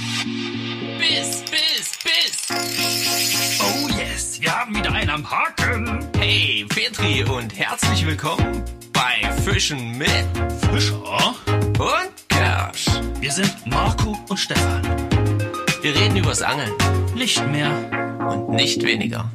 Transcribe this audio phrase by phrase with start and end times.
[0.00, 2.48] Biss, Biss, Biss.
[3.60, 6.08] Oh yes, wir haben wieder einen am Haken.
[6.18, 10.08] Hey, Petri und herzlich willkommen bei Fischen mit
[10.72, 11.34] Fischer?
[11.78, 12.86] und Kersch.
[13.20, 14.82] Wir sind Marco und Stefan.
[15.82, 16.72] Wir reden übers Angeln
[17.14, 17.70] Nicht mehr.
[18.26, 19.30] und nicht weniger.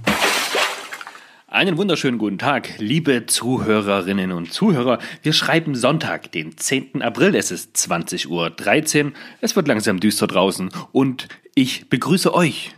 [1.56, 5.00] Einen wunderschönen guten Tag, liebe Zuhörerinnen und Zuhörer.
[5.24, 7.02] Wir schreiben Sonntag, den 10.
[7.02, 7.34] April.
[7.34, 9.12] Es ist 20.13 Uhr.
[9.40, 12.76] Es wird langsam düster draußen und ich begrüße euch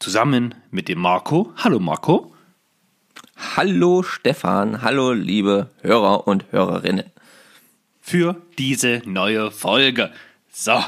[0.00, 1.52] zusammen mit dem Marco.
[1.56, 2.34] Hallo Marco.
[3.54, 7.04] Hallo Stefan, hallo liebe Hörer und Hörerinnen.
[8.00, 10.10] Für diese neue Folge.
[10.50, 10.82] So,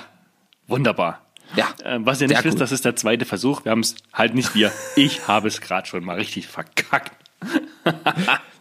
[0.67, 1.25] wunderbar.
[1.55, 2.61] Ja, Äh, was ihr nicht wisst, gut.
[2.63, 3.65] das ist der zweite Versuch.
[3.65, 4.73] Wir haben es halt nicht wir.
[4.97, 7.13] Ich habe es gerade schon mal richtig verkackt.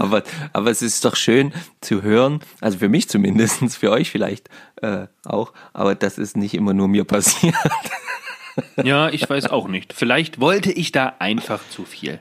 [0.00, 4.48] Aber, aber es ist doch schön zu hören, also für mich zumindest, für euch vielleicht
[4.82, 7.54] äh, auch, aber das ist nicht immer nur mir passiert.
[8.82, 9.92] Ja, ich weiß auch nicht.
[9.92, 12.18] Vielleicht wollte ich da einfach zu viel.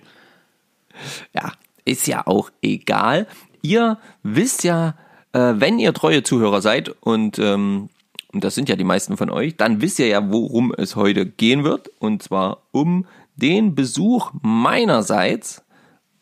[1.33, 1.53] Ja,
[1.85, 3.27] ist ja auch egal.
[3.61, 4.95] Ihr wisst ja,
[5.33, 7.89] äh, wenn ihr treue Zuhörer seid und, ähm,
[8.31, 11.25] und das sind ja die meisten von euch, dann wisst ihr ja, worum es heute
[11.25, 11.89] gehen wird.
[11.99, 13.05] Und zwar um
[13.39, 15.63] den Besuch meinerseits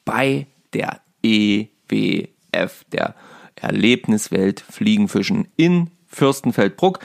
[0.05, 3.15] bei der EWF, der
[3.55, 6.99] Erlebniswelt Fliegenfischen in Fürstenfeldbruck,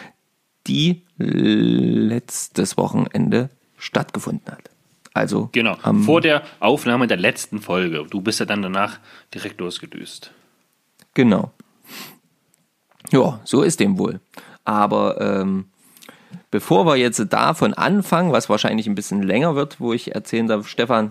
[0.66, 4.70] die letztes Wochenende stattgefunden hat.
[5.14, 8.06] Also Genau, am vor der Aufnahme der letzten Folge.
[8.08, 8.98] Du bist ja dann danach
[9.34, 10.32] direkt losgedüst.
[11.14, 11.52] Genau.
[13.10, 14.20] Ja, so ist dem wohl.
[14.64, 15.66] Aber ähm,
[16.53, 20.69] bevor wir jetzt davon anfangen, was wahrscheinlich ein bisschen länger wird, wo ich erzählen darf,
[20.69, 21.11] Stefan,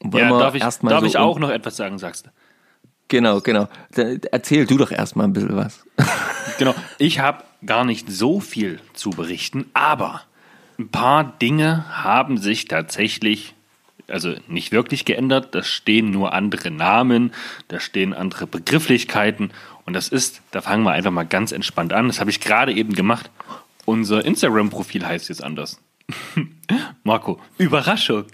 [0.00, 2.30] wollen Ja, darf ich, erstmal darf so ich auch noch etwas sagen, sagst du?
[3.08, 3.68] Genau, genau.
[4.32, 5.84] Erzähl du doch erstmal ein bisschen was.
[6.56, 10.20] Genau, ich habe gar nicht so viel zu berichten, aber
[10.78, 13.54] ein paar Dinge haben sich tatsächlich,
[14.06, 15.52] also nicht wirklich geändert.
[15.52, 17.32] Da stehen nur andere Namen,
[17.66, 19.50] da stehen andere Begrifflichkeiten
[19.84, 22.06] und das ist, da fangen wir einfach mal ganz entspannt an.
[22.06, 23.30] Das habe ich gerade eben gemacht.
[23.84, 25.80] Unser Instagram-Profil heißt jetzt anders.
[27.04, 28.24] Marco, Überraschung.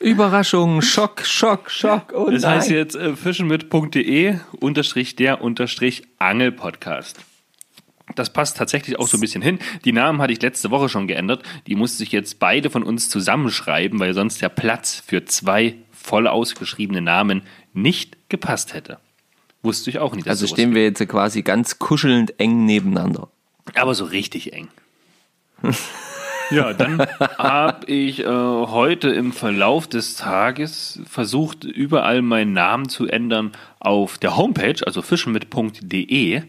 [0.00, 2.12] Überraschung, Schock, Schock, Schock.
[2.14, 2.56] Oh Das nein.
[2.56, 7.18] heißt jetzt äh, fischenmit.de unterstrich der unterstrich Angelpodcast.
[8.14, 9.58] Das passt tatsächlich auch so ein bisschen hin.
[9.84, 11.42] Die Namen hatte ich letzte Woche schon geändert.
[11.66, 16.26] Die musste ich jetzt beide von uns zusammenschreiben, weil sonst der Platz für zwei voll
[16.26, 17.42] ausgeschriebene Namen
[17.74, 18.98] nicht gepasst hätte.
[19.62, 20.28] Wusste ich auch nicht.
[20.28, 23.28] also stehen wir jetzt quasi ganz kuschelnd eng nebeneinander.
[23.74, 24.68] Aber so richtig eng.
[26.50, 27.06] Ja, dann
[27.36, 34.16] habe ich äh, heute im Verlauf des Tages versucht, überall meinen Namen zu ändern auf
[34.16, 36.42] der Homepage, also fischenmit.de.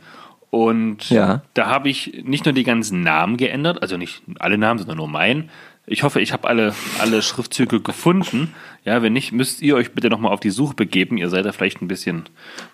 [0.52, 1.42] Und Ja.
[1.54, 5.10] da habe ich nicht nur die ganzen Namen geändert, also nicht alle Namen, sondern nur
[5.10, 5.50] meinen.
[5.86, 8.54] Ich hoffe, ich habe alle, alle Schriftzüge gefunden.
[8.86, 11.18] Ja, wenn nicht, müsst ihr euch bitte nochmal auf die Suche begeben.
[11.18, 12.30] Ihr seid da vielleicht ein bisschen,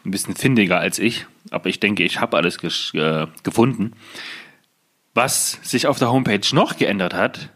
[0.05, 1.25] ein bisschen findiger als ich.
[1.51, 2.57] Aber ich denke, ich habe alles
[2.93, 3.93] äh, gefunden.
[5.13, 7.49] Was sich auf der Homepage noch geändert hat,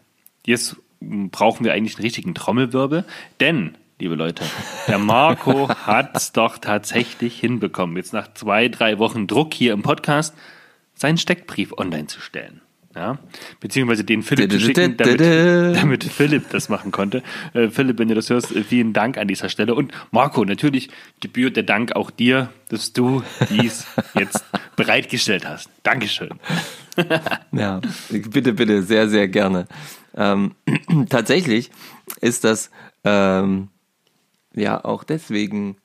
[0.46, 3.06] jetzt brauchen wir eigentlich einen richtigen Trommelwirbel,
[3.40, 4.44] denn, liebe Leute,
[4.88, 9.81] der Marco hat es doch tatsächlich hinbekommen, jetzt nach zwei, drei Wochen Druck hier im
[9.81, 10.36] Podcast,
[10.94, 12.62] seinen Steckbrief online zu stellen.
[13.00, 13.18] Ja?
[13.62, 17.24] Beziehungsweise den Philipp zu schicken, damit, damit Philipp das machen konnte.
[17.54, 19.74] Äh, Philipp, wenn du das hörst, äh, vielen Dank an dieser Stelle.
[19.74, 20.90] Und Marco, natürlich
[21.22, 24.44] gebührt der Dank auch dir, dass du dies jetzt
[24.76, 25.70] bereitgestellt hast.
[25.84, 26.32] Dankeschön.
[27.54, 27.80] Ja,
[28.10, 29.68] bitte, bitte, sehr, sehr gerne.
[30.18, 30.56] Ähm,
[31.10, 31.72] tatsächlich
[32.20, 32.72] ist das
[33.06, 33.70] ähm,
[34.54, 35.78] ja auch deswegen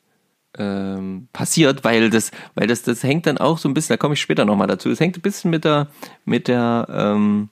[0.58, 4.14] ähm, passiert, weil das, weil das, das hängt dann auch so ein bisschen, da komme
[4.14, 5.88] ich später nochmal dazu, es hängt ein bisschen mit der,
[6.24, 7.48] mit der, ähm,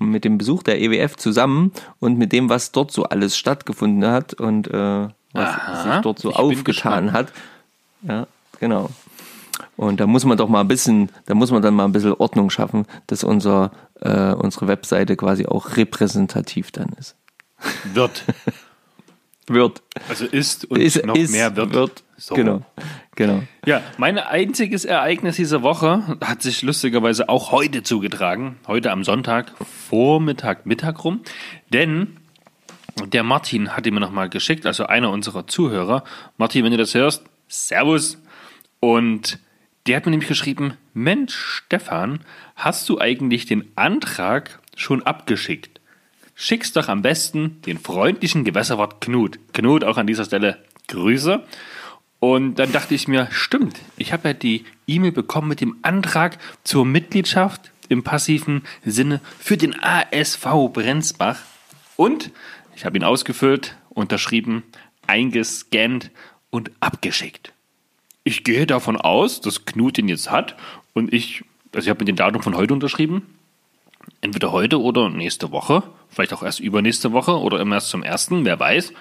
[0.00, 4.34] mit dem Besuch der EWF zusammen und mit dem, was dort so alles stattgefunden hat
[4.34, 7.32] und äh, was Aha, sich dort so aufgetan hat.
[8.02, 8.26] Ja,
[8.60, 8.90] genau.
[9.76, 12.14] Und da muss man doch mal ein bisschen, da muss man dann mal ein bisschen
[12.14, 13.70] Ordnung schaffen, dass unser,
[14.00, 17.16] äh, unsere Webseite quasi auch repräsentativ dann ist.
[17.92, 18.24] Wird.
[19.46, 19.82] Wird.
[20.08, 21.72] Also ist und ist, noch ist, mehr wird.
[21.72, 22.02] wird.
[22.20, 22.34] So.
[22.34, 22.62] Genau.
[23.14, 23.44] Genau.
[23.64, 28.56] Ja, mein einziges Ereignis dieser Woche hat sich lustigerweise auch heute zugetragen.
[28.66, 29.52] Heute am Sonntag,
[29.88, 31.20] Vormittag, Mittag rum.
[31.72, 32.16] Denn
[33.06, 36.02] der Martin hatte mir nochmal geschickt, also einer unserer Zuhörer.
[36.38, 38.20] Martin, wenn du das hörst, Servus.
[38.80, 39.38] Und
[39.86, 42.20] der hat mir nämlich geschrieben, Mensch, Stefan,
[42.56, 45.80] hast du eigentlich den Antrag schon abgeschickt?
[46.34, 49.38] Schick's doch am besten den freundlichen Gewässerwart Knut.
[49.52, 51.44] Knut, auch an dieser Stelle Grüße.
[52.20, 56.38] Und dann dachte ich mir, stimmt, ich habe ja die E-Mail bekommen mit dem Antrag
[56.64, 61.38] zur Mitgliedschaft im passiven Sinne für den ASV Brenzbach.
[61.96, 62.30] Und
[62.74, 64.62] ich habe ihn ausgefüllt, unterschrieben,
[65.06, 66.10] eingescannt
[66.50, 67.52] und abgeschickt.
[68.24, 70.56] Ich gehe davon aus, dass Knut ihn jetzt hat
[70.92, 73.22] und ich, also ich habe mit dem Datum von heute unterschrieben.
[74.20, 78.44] Entweder heute oder nächste Woche, vielleicht auch erst übernächste Woche oder immer erst zum ersten,
[78.44, 78.92] wer weiß,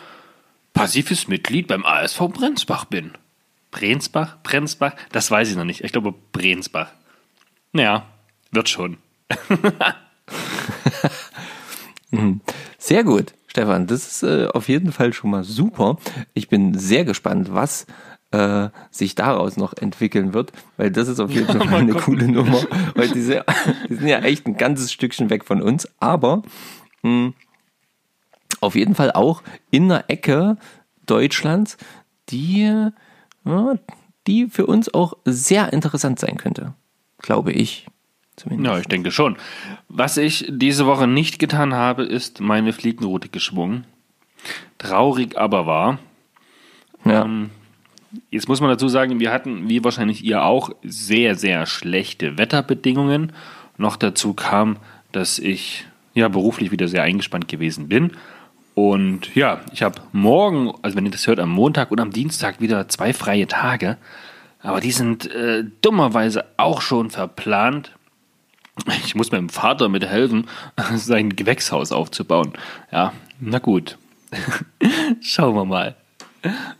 [0.77, 3.13] passives Mitglied beim ASV Brenzbach bin.
[3.71, 4.37] Brenzbach?
[4.43, 4.93] Brenzbach?
[5.11, 5.83] Das weiß ich noch nicht.
[5.83, 6.91] Ich glaube Brenzbach.
[7.73, 8.05] Naja,
[8.51, 8.97] wird schon.
[12.77, 13.87] Sehr gut, Stefan.
[13.87, 15.97] Das ist äh, auf jeden Fall schon mal super.
[16.33, 17.87] Ich bin sehr gespannt, was
[18.31, 22.61] äh, sich daraus noch entwickeln wird, weil das ist auf jeden Fall eine coole Nummer.
[22.93, 23.45] Weil die, sehr,
[23.89, 26.43] die sind ja echt ein ganzes Stückchen weg von uns, aber
[27.01, 27.33] mh,
[28.61, 30.57] auf jeden Fall auch in der Ecke
[31.05, 31.77] Deutschlands,
[32.29, 32.89] die,
[33.45, 33.75] ja,
[34.27, 36.73] die für uns auch sehr interessant sein könnte,
[37.19, 37.87] glaube ich.
[38.35, 38.71] Zumindest.
[38.71, 39.35] Ja, ich denke schon.
[39.89, 43.85] Was ich diese Woche nicht getan habe, ist meine Fliegenroute geschwungen.
[44.77, 45.97] Traurig aber war.
[47.03, 47.25] Ja.
[47.25, 47.49] Ähm,
[48.29, 53.33] jetzt muss man dazu sagen, wir hatten, wie wahrscheinlich ihr auch, sehr, sehr schlechte Wetterbedingungen.
[53.77, 54.77] Noch dazu kam,
[55.11, 58.11] dass ich ja beruflich wieder sehr eingespannt gewesen bin.
[58.77, 62.61] Und ja, ich habe morgen, also wenn ihr das hört, am Montag und am Dienstag
[62.61, 63.97] wieder zwei freie Tage.
[64.61, 67.91] Aber die sind äh, dummerweise auch schon verplant.
[69.03, 70.47] Ich muss meinem Vater mithelfen,
[70.95, 72.53] sein Gewächshaus aufzubauen.
[72.91, 73.97] Ja, na gut.
[75.21, 75.95] Schauen wir mal.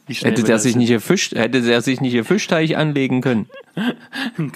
[0.08, 3.50] Hätte der sich nicht ihr Fisch, hätte der sich nicht ihr Fischteich anlegen können.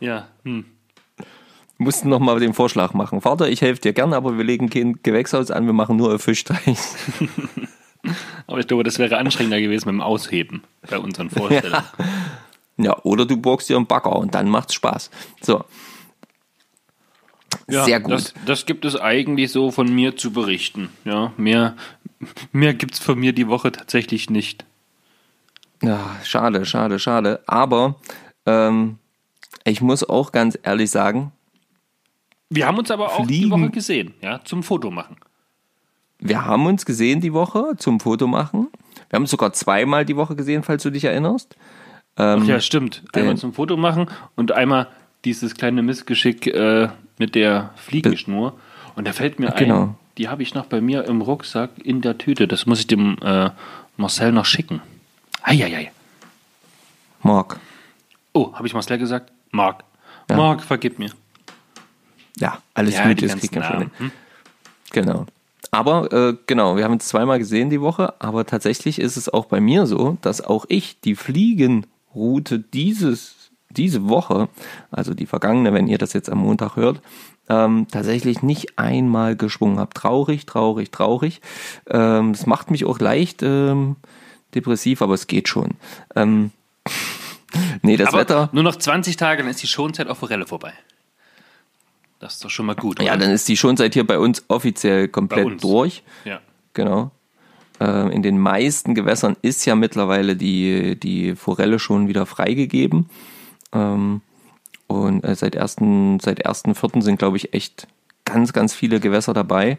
[0.00, 0.64] Ja, hm.
[1.78, 3.20] Mussten noch mal den Vorschlag machen.
[3.20, 6.78] Vater, ich helfe dir gern, aber wir legen kein Gewächshaus an, wir machen nur Fischteich.
[8.46, 11.84] Aber ich glaube, das wäre anstrengender gewesen mit dem Ausheben bei unseren Vorstellungen.
[12.76, 15.10] Ja, oder du borgst dir einen Bagger und dann macht's Spaß.
[15.40, 15.64] So.
[17.68, 18.12] Ja, Sehr gut.
[18.12, 20.90] Das, das gibt es eigentlich so von mir zu berichten.
[21.04, 21.76] Ja, mehr,
[22.52, 24.64] mehr gibt es von mir die Woche tatsächlich nicht.
[25.82, 27.42] Ja, schade, schade, schade.
[27.46, 27.96] Aber
[28.44, 28.98] ähm,
[29.64, 31.32] ich muss auch ganz ehrlich sagen,
[32.54, 35.16] Wir haben uns aber auch die Fliegen- Woche gesehen, ja, zum Foto machen.
[36.20, 38.68] wir haben uns gesehen die Woche zum Foto machen.
[39.10, 41.56] Wir haben uns sogar zweimal die Woche gesehen, falls du dich erinnerst.
[42.16, 43.02] Ach ja, stimmt.
[43.12, 44.06] Einmal zum Foto machen
[44.36, 44.86] und einmal
[45.24, 48.54] dieses kleine Missgeschick äh, mit der Fliegenschnur.
[48.94, 49.82] Und da fällt mir Genau.
[49.82, 52.46] ein, die habe ich noch bei mir im Rucksack in der Tüte.
[52.46, 53.50] Das muss ich dem äh,
[53.96, 54.80] Marcel noch schicken.
[55.42, 55.90] Eieiei.
[57.22, 57.58] Marc.
[58.32, 59.32] Oh, habe ich Marcel gesagt?
[59.50, 59.82] Marc.
[60.30, 60.36] Ja.
[60.36, 61.10] Marc, vergib mir.
[62.38, 63.62] Ja, alles Ja, gut, ganzen kriegt hin.
[63.62, 63.90] Namen.
[63.98, 64.10] Hm?
[64.92, 65.26] Genau.
[65.70, 69.46] Aber äh, genau, wir haben uns zweimal gesehen die Woche, aber tatsächlich ist es auch
[69.46, 74.48] bei mir so, dass auch ich die Fliegenroute dieses, diese Woche,
[74.92, 77.00] also die vergangene, wenn ihr das jetzt am Montag hört,
[77.48, 79.92] ähm, tatsächlich nicht einmal geschwungen habe.
[79.94, 81.40] Traurig, traurig, traurig.
[81.88, 83.96] Ähm, Es macht mich auch leicht ähm,
[84.54, 85.72] depressiv, aber es geht schon.
[86.14, 86.52] Ähm,
[87.82, 88.48] nee, das Aber Wetter.
[88.52, 90.72] nur noch 20 Tage, dann ist die Schonzeit auf Forelle vorbei.
[92.24, 93.00] Das ist doch schon mal gut.
[93.00, 93.18] Ja, oder?
[93.18, 95.60] dann ist die schon seit hier bei uns offiziell komplett uns.
[95.60, 96.02] durch.
[96.24, 96.40] ja.
[96.72, 97.10] Genau.
[97.80, 103.10] Ähm, in den meisten Gewässern ist ja mittlerweile die, die Forelle schon wieder freigegeben.
[103.74, 104.22] Ähm,
[104.86, 107.88] und äh, seit ersten, seit ersten Vierten sind, glaube ich, echt
[108.24, 109.76] ganz, ganz viele Gewässer dabei.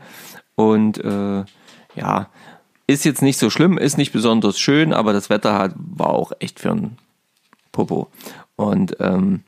[0.53, 1.45] Und äh,
[1.95, 2.29] ja,
[2.85, 6.31] ist jetzt nicht so schlimm, ist nicht besonders schön, aber das Wetter hat, war auch
[6.37, 6.99] echt für ein
[7.71, 8.11] Popo.
[8.55, 9.41] Und ähm,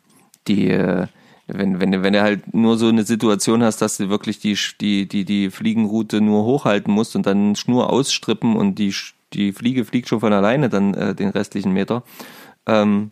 [0.47, 1.05] die, äh,
[1.47, 5.07] wenn, wenn, wenn du halt nur so eine Situation hast, dass du wirklich die, die,
[5.07, 8.93] die, die Fliegenroute nur hochhalten musst und dann Schnur ausstrippen und die,
[9.33, 12.03] die Fliege fliegt schon von alleine dann äh, den restlichen Meter,
[12.65, 13.11] ähm,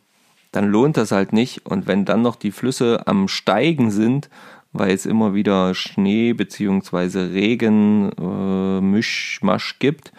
[0.52, 1.66] dann lohnt das halt nicht.
[1.66, 4.30] Und wenn dann noch die Flüsse am Steigen sind,
[4.74, 10.12] weil es immer wieder Schnee beziehungsweise Regen, äh, Mischmasch gibt,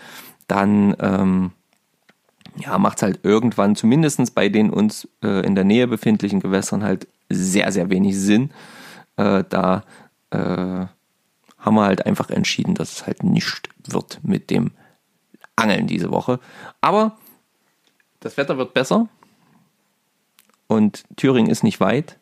[0.49, 1.50] dann ähm,
[2.56, 6.82] ja, macht es halt irgendwann, zumindest bei den uns äh, in der Nähe befindlichen Gewässern,
[6.82, 8.50] halt sehr, sehr wenig Sinn.
[9.16, 9.85] Äh, da
[10.30, 14.73] äh, haben wir halt einfach entschieden, dass es halt nicht wird mit dem
[15.56, 16.38] Angeln diese Woche.
[16.80, 17.16] Aber
[18.21, 19.09] das Wetter wird besser
[20.66, 22.18] und Thüringen ist nicht weit.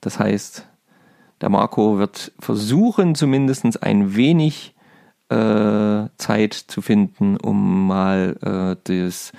[0.00, 0.66] Das heißt,
[1.40, 4.74] der Marco wird versuchen, zumindest ein wenig
[5.28, 9.32] äh, Zeit zu finden, um mal äh, das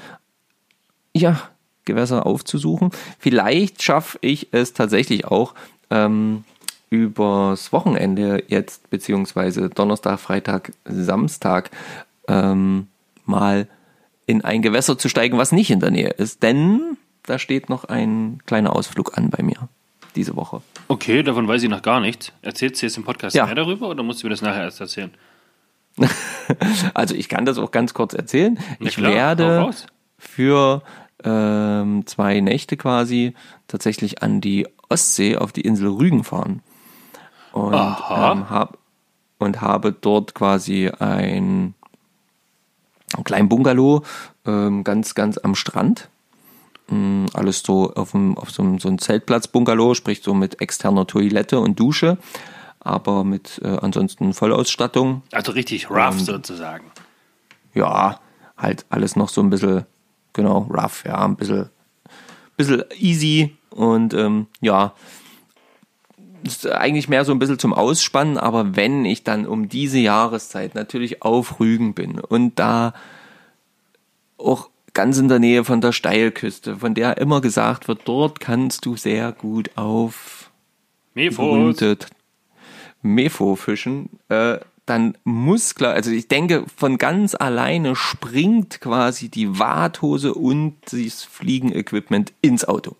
[1.16, 1.42] ja,
[1.90, 2.92] Gewässer aufzusuchen.
[3.20, 5.54] Vielleicht schaffe ich es tatsächlich auch
[5.90, 6.44] ähm,
[6.90, 11.70] übers Wochenende jetzt, beziehungsweise Donnerstag, Freitag, Samstag,
[12.28, 12.88] ähm,
[13.26, 13.68] mal
[14.26, 16.42] in ein Gewässer zu steigen, was nicht in der Nähe ist.
[16.44, 19.68] Denn da steht noch ein kleiner Ausflug an bei mir
[20.16, 20.62] diese Woche.
[20.88, 22.32] Okay, davon weiß ich noch gar nichts.
[22.42, 23.46] Erzählst du jetzt im Podcast Ja.
[23.46, 25.12] mehr darüber oder musst du mir das nachher erst erzählen?
[26.96, 28.58] Also ich kann das auch ganz kurz erzählen.
[28.80, 29.70] Na ich klar, werde
[30.18, 30.82] für
[31.24, 33.34] ähm, zwei Nächte quasi
[33.68, 36.62] tatsächlich an die Ostsee auf die Insel Rügen fahren.
[37.52, 38.78] Und, ähm, hab,
[39.38, 41.74] und habe dort quasi ein,
[43.14, 44.04] einen kleinen Bungalow
[44.46, 46.10] ähm, ganz, ganz am Strand.
[46.90, 51.06] Mm, Alles so auf, dem, auf so einem, so einem Zeltplatz-Bungalow, sprich so mit externer
[51.08, 52.18] Toilette und Dusche,
[52.80, 55.24] aber mit äh, ansonsten Vollausstattung.
[55.32, 56.86] Also richtig rough sozusagen.
[57.74, 58.20] ja,
[58.58, 59.86] halt alles noch so ein bisschen,
[60.40, 61.70] genau, rough, ja, ein bisschen,
[62.56, 64.94] bisschen easy und ähm, ja,
[66.44, 70.76] ist eigentlich mehr so ein bisschen zum Ausspannen, aber wenn ich dann um diese Jahreszeit
[70.76, 72.94] natürlich auf Rügen bin und da
[74.38, 78.86] auch ganz in der Nähe von der Steilküste, von der immer gesagt wird, dort kannst
[78.86, 80.50] du sehr gut auf
[81.14, 81.76] Mefos.
[83.02, 89.60] Mefo fischen, äh, dann muss klar, also ich denke, von ganz alleine springt quasi die
[89.60, 92.96] Warthose und das Fliegenequipment ins Auto.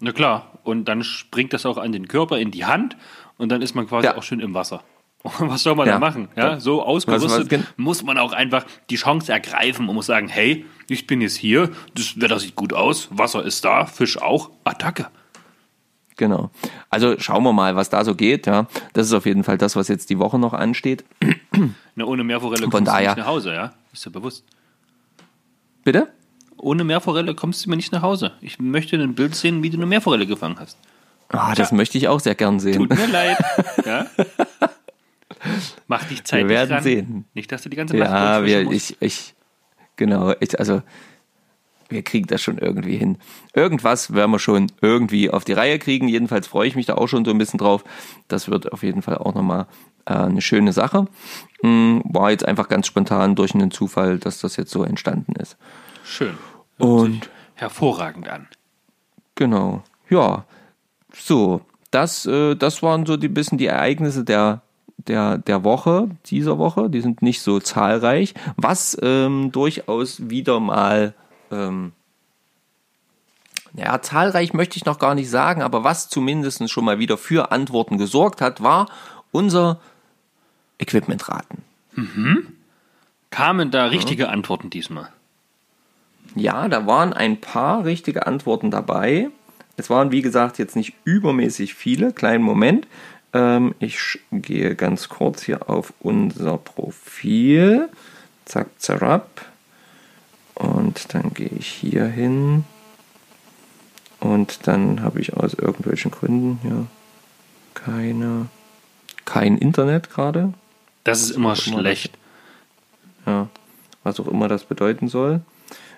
[0.00, 2.96] Na klar, und dann springt das auch an den Körper, in die Hand
[3.38, 4.16] und dann ist man quasi Ja.
[4.16, 4.82] auch schon im Wasser.
[5.38, 5.94] Was soll man Ja.
[5.94, 6.28] da machen?
[6.36, 10.28] Ja, so ausgerüstet Was- was muss man auch einfach die Chance ergreifen und muss sagen,
[10.28, 14.50] hey, ich bin jetzt hier, das Wetter sieht gut aus, Wasser ist da, Fisch auch,
[14.64, 15.06] Attacke.
[16.16, 16.50] Genau.
[16.90, 18.46] Also schauen wir mal, was da so geht.
[18.46, 21.04] Ja, das ist auf jeden Fall das, was jetzt die Woche noch ansteht.
[21.94, 23.72] Na, ohne Meerforelle kommst du daher- nicht nach Hause, ja?
[23.92, 24.44] Ist dir bewusst.
[25.84, 26.08] Bitte?
[26.56, 28.32] Ohne Meerforelle kommst du mir nicht nach Hause.
[28.40, 30.78] Ich möchte ein Bild sehen, wie du eine Meerforelle gefangen hast.
[31.28, 32.74] Ah, das möchte ich auch sehr gern sehen.
[32.76, 33.38] Tut mir leid.
[33.86, 34.06] Ja?
[35.88, 37.24] Mach dich Zeit Wir werden sehen.
[37.34, 39.34] Nicht, dass du die ganze Nacht Ja, wir, ich, ich,
[39.96, 40.82] genau, ich, also,
[41.92, 43.18] wir kriegen das schon irgendwie hin.
[43.54, 46.08] Irgendwas werden wir schon irgendwie auf die Reihe kriegen.
[46.08, 47.84] Jedenfalls freue ich mich da auch schon so ein bisschen drauf.
[48.28, 49.66] Das wird auf jeden Fall auch nochmal
[50.06, 51.06] äh, eine schöne Sache.
[51.62, 55.56] Mm, War jetzt einfach ganz spontan durch einen Zufall, dass das jetzt so entstanden ist.
[56.04, 56.34] Schön.
[56.78, 57.30] Und
[57.62, 58.48] Hervorragend an.
[59.36, 59.84] Genau.
[60.10, 60.44] Ja.
[61.14, 61.60] So,
[61.92, 64.62] das, äh, das waren so die bisschen die Ereignisse der,
[64.96, 66.90] der, der Woche, dieser Woche.
[66.90, 68.34] Die sind nicht so zahlreich.
[68.56, 71.14] Was ähm, durchaus wieder mal,
[71.52, 71.92] ähm,
[73.74, 77.52] ja, zahlreich möchte ich noch gar nicht sagen, aber was zumindest schon mal wieder für
[77.52, 78.88] Antworten gesorgt hat, war
[79.30, 79.80] unser
[80.78, 81.62] Equipmentraten.
[83.30, 85.08] Kamen da richtige Antworten diesmal?
[86.34, 89.30] Ja, da waren ein paar richtige Antworten dabei.
[89.76, 92.12] Es waren, wie gesagt, jetzt nicht übermäßig viele.
[92.12, 92.86] Kleinen Moment.
[93.32, 97.88] Ähm, ich gehe ganz kurz hier auf unser Profil.
[98.44, 99.51] Zack, zerab.
[100.62, 102.64] Und dann gehe ich hier hin.
[104.20, 106.86] Und dann habe ich aus irgendwelchen Gründen ja
[107.74, 108.46] keine,
[109.24, 110.54] kein Internet gerade.
[111.02, 112.16] Das ist immer auch immer schlecht.
[113.26, 113.48] Ja,
[114.04, 115.40] was auch immer das bedeuten soll.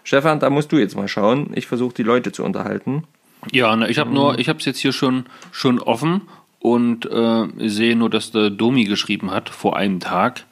[0.03, 1.51] Stefan, da musst du jetzt mal schauen.
[1.55, 3.05] Ich versuche die Leute zu unterhalten.
[3.53, 6.23] Ja, na, ich habe nur, ich habe es jetzt hier schon schon offen
[6.59, 10.47] und äh, sehe nur, dass der Domi geschrieben hat vor einem Tag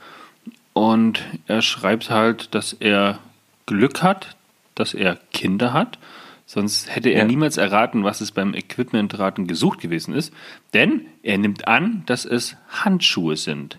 [0.74, 3.18] und er schreibt halt, dass er
[3.72, 4.36] Glück hat,
[4.74, 5.98] dass er Kinder hat.
[6.46, 7.24] Sonst hätte er Ja.
[7.24, 10.32] niemals erraten, was es beim Equipmentraten gesucht gewesen ist.
[10.74, 13.78] Denn er nimmt an, dass es Handschuhe sind.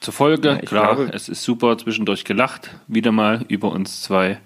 [0.00, 4.38] Zur Folge, Ja, klar, glaube- es ist super zwischendurch gelacht, wieder mal über uns zwei.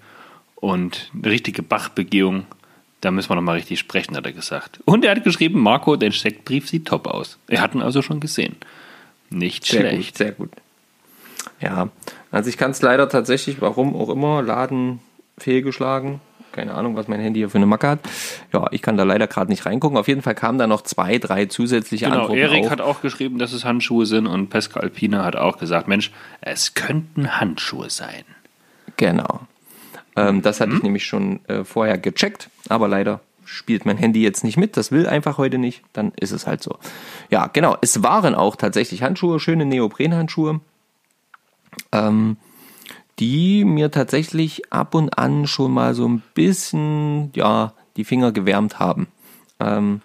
[0.57, 2.47] Und eine richtige Bachbegehung,
[3.01, 4.81] da müssen wir nochmal richtig sprechen, hat er gesagt.
[4.85, 7.39] Und er hat geschrieben, Marco, dein Steckbrief sieht top aus.
[7.49, 8.57] Er hat ihn also schon gesehen.
[9.31, 10.09] Nicht Sehr schlecht.
[10.11, 10.51] gut, sehr gut.
[11.65, 11.89] Ja,
[12.31, 15.01] also ich kann es leider tatsächlich, warum auch immer, Laden
[15.39, 16.21] fehlgeschlagen.
[16.53, 17.99] Keine Ahnung, was mein Handy hier für eine Macke hat.
[18.53, 19.99] Ja, ich kann da leider gerade nicht reingucken.
[19.99, 23.39] Auf jeden Fall kamen da noch zwei, drei zusätzliche Genau, Antworten Erik hat auch geschrieben,
[23.39, 28.23] dass es Handschuhe sind und Pesca Alpina hat auch gesagt, Mensch, es könnten Handschuhe sein.
[28.97, 29.41] Genau.
[30.15, 30.63] Ähm, das Mhm.
[30.65, 34.77] hatte ich nämlich schon äh, vorher gecheckt, aber leider spielt mein Handy jetzt nicht mit.
[34.77, 35.83] Das will einfach heute nicht.
[35.93, 36.79] Dann ist es halt so.
[37.31, 37.77] Ja, genau.
[37.81, 40.61] Es waren auch tatsächlich Handschuhe, schöne Neoprenhandschuhe,
[41.93, 42.37] ähm,
[43.19, 48.79] die mir tatsächlich ab und an schon mal so ein bisschen, ja, die Finger gewärmt
[48.79, 49.07] haben.
[49.61, 50.01] Ähm,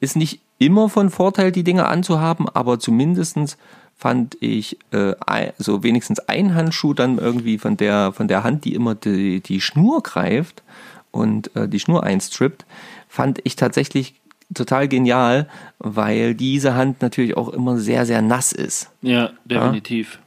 [0.00, 3.58] ist nicht immer von Vorteil, die Dinge anzuhaben, aber zumindestens
[3.96, 5.14] fand ich äh,
[5.58, 9.60] so wenigstens ein Handschuh dann irgendwie von der, von der Hand, die immer die, die
[9.60, 10.62] Schnur greift
[11.10, 12.64] und äh, die Schnur einstrippt,
[13.08, 14.14] fand ich tatsächlich
[14.52, 15.48] total genial,
[15.78, 18.90] weil diese Hand natürlich auch immer sehr, sehr nass ist.
[19.02, 20.14] Ja, definitiv.
[20.14, 20.23] Ja,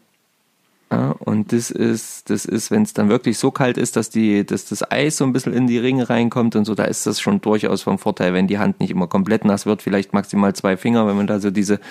[0.89, 4.65] und das ist, das ist, wenn es dann wirklich so kalt ist, dass die, dass
[4.65, 7.41] das Eis so ein bisschen in die Ringe reinkommt und so, da ist das schon
[7.41, 11.06] durchaus vom Vorteil, wenn die Hand nicht immer komplett nass wird, vielleicht maximal zwei Finger,
[11.06, 11.82] wenn man da so diese,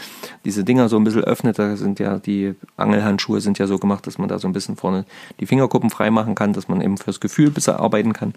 [0.47, 4.07] diese Dinger so ein bisschen öffnet, da sind ja die Angelhandschuhe sind ja so gemacht,
[4.07, 5.05] dass man da so ein bisschen vorne
[5.41, 8.33] die Fingerkuppen frei machen kann, dass man eben fürs Gefühl besser arbeiten kann.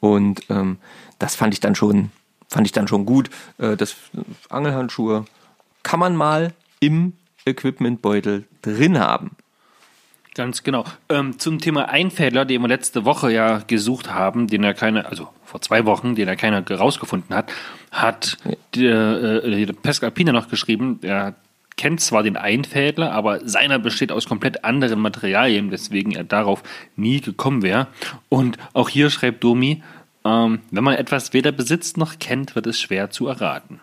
[0.00, 0.78] Und ähm,
[1.18, 2.10] das fand ich dann schon,
[2.48, 3.28] fand ich dann schon gut.
[3.58, 3.96] Äh, das
[4.48, 5.26] Angelhandschuhe
[5.82, 7.12] kann man mal im
[7.44, 9.32] Equipmentbeutel drin haben.
[10.34, 10.84] Ganz genau.
[11.08, 15.28] Ähm, zum Thema Einfädler, den wir letzte Woche ja gesucht haben, den er keine, also
[15.44, 17.52] vor zwei Wochen, den er keiner rausgefunden hat,
[17.92, 18.36] hat
[18.74, 21.34] der, äh, der Pascal Pina noch geschrieben, er
[21.76, 26.62] kennt zwar den Einfädler, aber seiner besteht aus komplett anderen Materialien, weswegen er darauf
[26.96, 27.86] nie gekommen wäre.
[28.28, 29.82] Und auch hier schreibt Domi,
[30.24, 33.80] ähm, wenn man etwas weder besitzt noch kennt, wird es schwer zu erraten.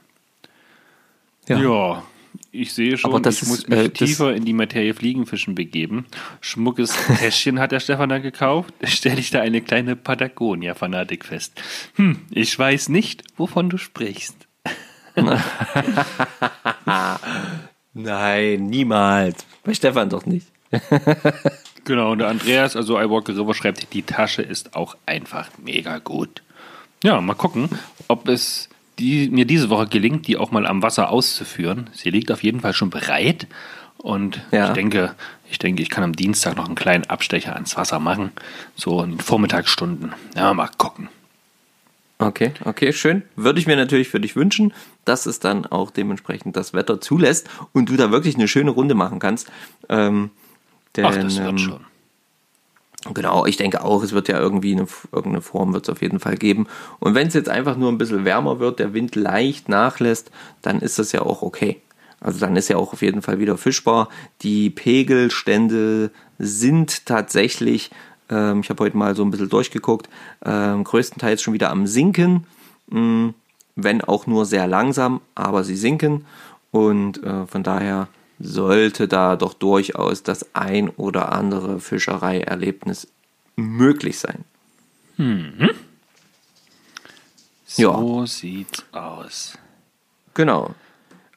[1.48, 2.04] Ja,
[2.52, 5.56] ich sehe schon, Aber das ich ist, muss mich äh, tiefer in die Materie Fliegenfischen
[5.56, 6.06] begeben.
[6.42, 8.74] Schmuckes Täschchen hat der Stefan dann gekauft.
[8.84, 11.62] Stelle ich da eine kleine Patagonia-Fanatik fest.
[11.96, 14.36] Hm, ich weiß nicht, wovon du sprichst.
[17.94, 19.46] Nein, niemals.
[19.64, 20.48] Bei Stefan doch nicht.
[21.84, 25.50] Genau, und der Andreas, also I Walk the River, schreibt, die Tasche ist auch einfach
[25.58, 26.44] mega gut.
[27.04, 27.70] Ja, mal gucken,
[28.08, 28.70] ob es
[29.02, 31.90] die, mir diese Woche gelingt, die auch mal am Wasser auszuführen.
[31.94, 33.48] Sie liegt auf jeden Fall schon bereit.
[33.98, 34.68] Und Ja.
[34.68, 35.16] ich denke,
[35.50, 38.32] ich denke, ich kann am Dienstag noch einen kleinen Abstecher ans Wasser machen.
[38.76, 40.14] So in den Vormittagsstunden.
[40.36, 41.10] Ja, mal gucken.
[42.20, 43.24] Okay, okay, schön.
[43.36, 44.74] Würde ich mir natürlich für dich wünschen,
[45.06, 48.94] dass es dann auch dementsprechend das Wetter zulässt und du da wirklich eine schöne Runde
[48.94, 49.52] machen kannst.
[49.90, 50.30] Ähm,
[50.96, 51.86] denn, Ach, das ähm, wird schon.
[53.14, 56.20] Genau, ich denke auch, es wird ja irgendwie eine, irgendeine Form wird es auf jeden
[56.20, 56.68] Fall geben.
[57.00, 60.30] Und wenn es jetzt einfach nur ein bisschen wärmer wird, der Wind leicht nachlässt,
[60.62, 61.82] dann ist das ja auch okay.
[62.20, 64.10] Also dann ist ja auch auf jeden Fall wieder fischbar.
[64.44, 67.90] Die Pegelstände sind tatsächlich,
[68.30, 70.08] ähm, ich habe heute mal so ein bisschen durchgeguckt,
[70.46, 72.46] ähm, größtenteils schon wieder am Sinken,
[72.88, 73.34] mh,
[73.76, 76.26] wenn auch nur sehr langsam, aber sie sinken.
[76.70, 78.08] Und äh, von daher
[78.42, 83.08] sollte da doch durchaus das ein oder andere Fischereierlebnis
[83.56, 84.44] möglich sein.
[87.68, 89.58] So sieht's aus.
[90.34, 90.74] Genau.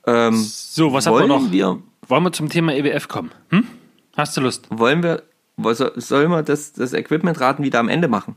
[0.07, 1.51] Ähm, So, was haben wir noch?
[1.51, 1.79] wir,
[2.09, 3.31] Wollen wir zum Thema EWF kommen?
[3.51, 3.67] Hm?
[4.17, 4.67] Hast du Lust?
[4.71, 5.23] wollen wir,
[5.97, 8.37] sollen wir das, das Equipment-Raten wieder am Ende machen?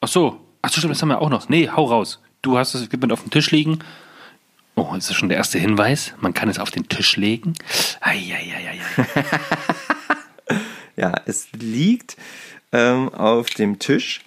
[0.00, 0.40] Ach so.
[0.62, 1.48] Ach so, stimmt, das haben wir auch noch.
[1.48, 2.20] Nee, hau raus.
[2.42, 3.78] Du hast das Equipment auf dem Tisch liegen.
[4.76, 6.14] Oh, ist das schon der erste Hinweis?
[6.20, 7.54] Man kann es auf den Tisch legen.
[8.00, 8.80] Eieieiei.
[10.96, 12.16] Ja, es liegt
[12.72, 14.20] ähm, auf dem Tisch.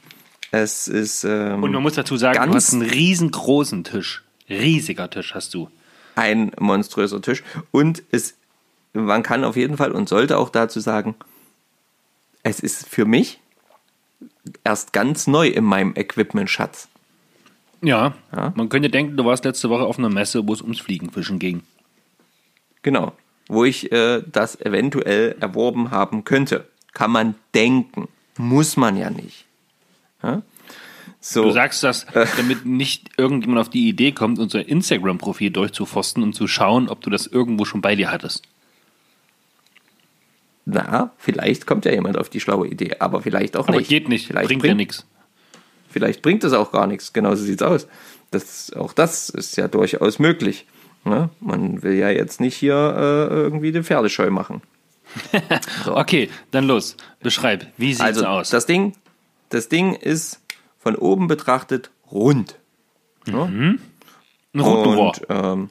[0.49, 4.23] Es ist ähm, Und man muss dazu sagen, du hast einen riesengroßen Tisch.
[4.49, 5.69] Riesiger Tisch hast du.
[6.15, 7.43] ein monströser Tisch.
[7.69, 8.35] Und es,
[8.93, 11.13] man kann auf jeden Fall und sollte auch dazu sagen,
[12.41, 13.39] es ist für mich
[14.63, 16.87] erst ganz neu in meinem Equipment-Schatz.
[17.83, 18.53] Ja, Ja.
[18.55, 21.63] man könnte denken, du warst letzte Woche auf einer Messe, wo es ums Fliegenfischen ging.
[22.81, 23.13] Genau.
[23.47, 26.67] Wo ich äh, das eventuell erworben haben könnte.
[26.93, 28.07] Kann man denken.
[28.37, 29.45] Muss man ja nicht.
[30.23, 30.41] Ja?
[31.19, 31.43] So.
[31.43, 32.05] Du sagst das,
[32.37, 37.09] damit nicht irgendjemand auf die Idee kommt, unser Instagram-Profil durchzuforsten und zu schauen, ob du
[37.09, 38.43] das irgendwo schon bei dir hattest.
[40.65, 43.89] Na, vielleicht kommt ja jemand auf die schlaue Idee, aber vielleicht auch Aber nicht.
[43.89, 45.05] geht nicht, Vielleicht bringt ja nichts.
[45.93, 47.13] Vielleicht bringt es auch gar nichts.
[47.13, 47.87] Genau so sieht's aus.
[48.31, 50.65] Das, auch das ist ja durchaus möglich.
[51.05, 51.29] Ne?
[51.39, 54.61] Man will ja jetzt nicht hier äh, irgendwie den Pferdescheu machen.
[55.85, 56.97] Okay, dann los.
[57.21, 58.49] Beschreib, wie sieht's also aus?
[58.49, 58.93] das Ding,
[59.49, 60.41] das Ding ist
[60.79, 62.57] von oben betrachtet rund.
[64.53, 65.07] Ein Rotoir.
[65.07, 65.69] Und ähm,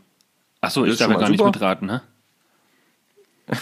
[0.60, 1.50] Achso, ich ist darf ja gar nicht super.
[1.50, 2.02] mitraten, ne?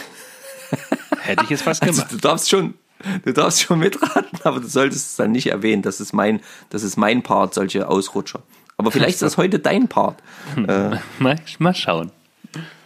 [1.22, 2.12] Hätte ich jetzt fast also, gemacht.
[2.12, 2.74] du darfst schon,
[3.24, 5.82] du darfst schon mitraten, aber du solltest es dann nicht erwähnen.
[5.82, 8.42] Das ist mein, das ist mein Part, solche Ausrutscher.
[8.76, 10.22] Aber vielleicht ist das heute dein Part.
[11.18, 12.12] Mal, mal schauen.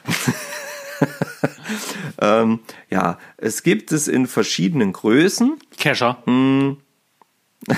[2.20, 5.58] Ähm, ja, es gibt es in verschiedenen Größen.
[5.76, 6.22] Kescher.
[6.26, 6.76] Ah,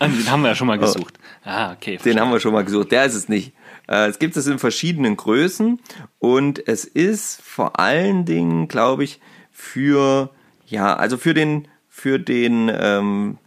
[0.00, 1.18] Den haben wir ja schon mal gesucht.
[1.44, 1.98] Ah, okay.
[2.04, 2.92] Den haben wir schon mal gesucht.
[2.92, 3.52] Der ist es nicht.
[3.88, 5.80] Äh, es gibt es in verschiedenen Größen
[6.18, 9.20] und es ist vor allen Dingen, glaube ich,
[9.60, 10.30] für
[10.66, 13.38] ja, also für den für den ähm,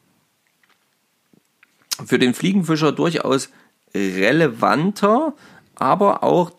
[2.05, 3.49] für den Fliegenfischer durchaus
[3.95, 5.33] relevanter,
[5.75, 6.51] aber auch,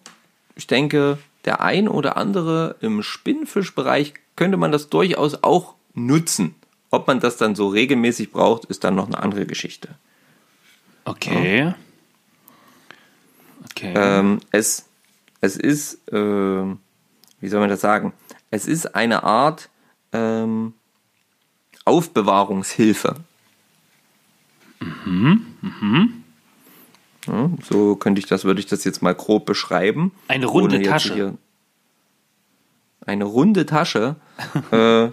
[0.54, 6.54] ich denke, der ein oder andere im Spinnfischbereich könnte man das durchaus auch nutzen.
[6.90, 9.96] Ob man das dann so regelmäßig braucht, ist dann noch eine andere Geschichte.
[11.04, 11.74] Okay.
[13.70, 13.92] Okay.
[13.96, 14.86] Ähm, es,
[15.40, 16.78] es ist, ähm,
[17.40, 18.12] wie soll man das sagen?
[18.54, 19.68] Es ist eine Art
[20.12, 20.74] ähm,
[21.84, 23.16] Aufbewahrungshilfe.
[27.26, 30.12] Ja, so könnte ich das, würde ich das jetzt mal grob beschreiben.
[30.28, 31.36] Eine runde Tasche.
[33.06, 34.16] Eine runde Tasche.
[34.70, 35.04] äh,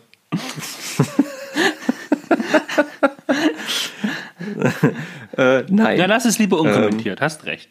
[5.37, 5.97] äh, nein.
[5.97, 7.69] Ja, lass es lieber unkommentiert, hast recht.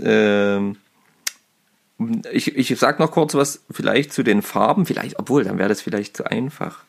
[0.00, 0.76] Ähm,
[2.32, 4.86] ich, ich sag noch kurz was vielleicht zu den Farben.
[4.86, 6.84] Vielleicht, obwohl, dann wäre das vielleicht zu einfach.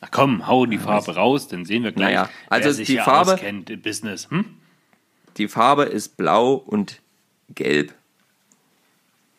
[0.00, 3.68] Na komm, hau die Farbe raus, dann sehen wir gleich, Naja, also die Farbe- auskennt
[3.68, 4.30] im Business.
[4.30, 4.46] Hm?
[5.36, 7.00] Die Farbe ist blau und
[7.54, 7.94] gelb.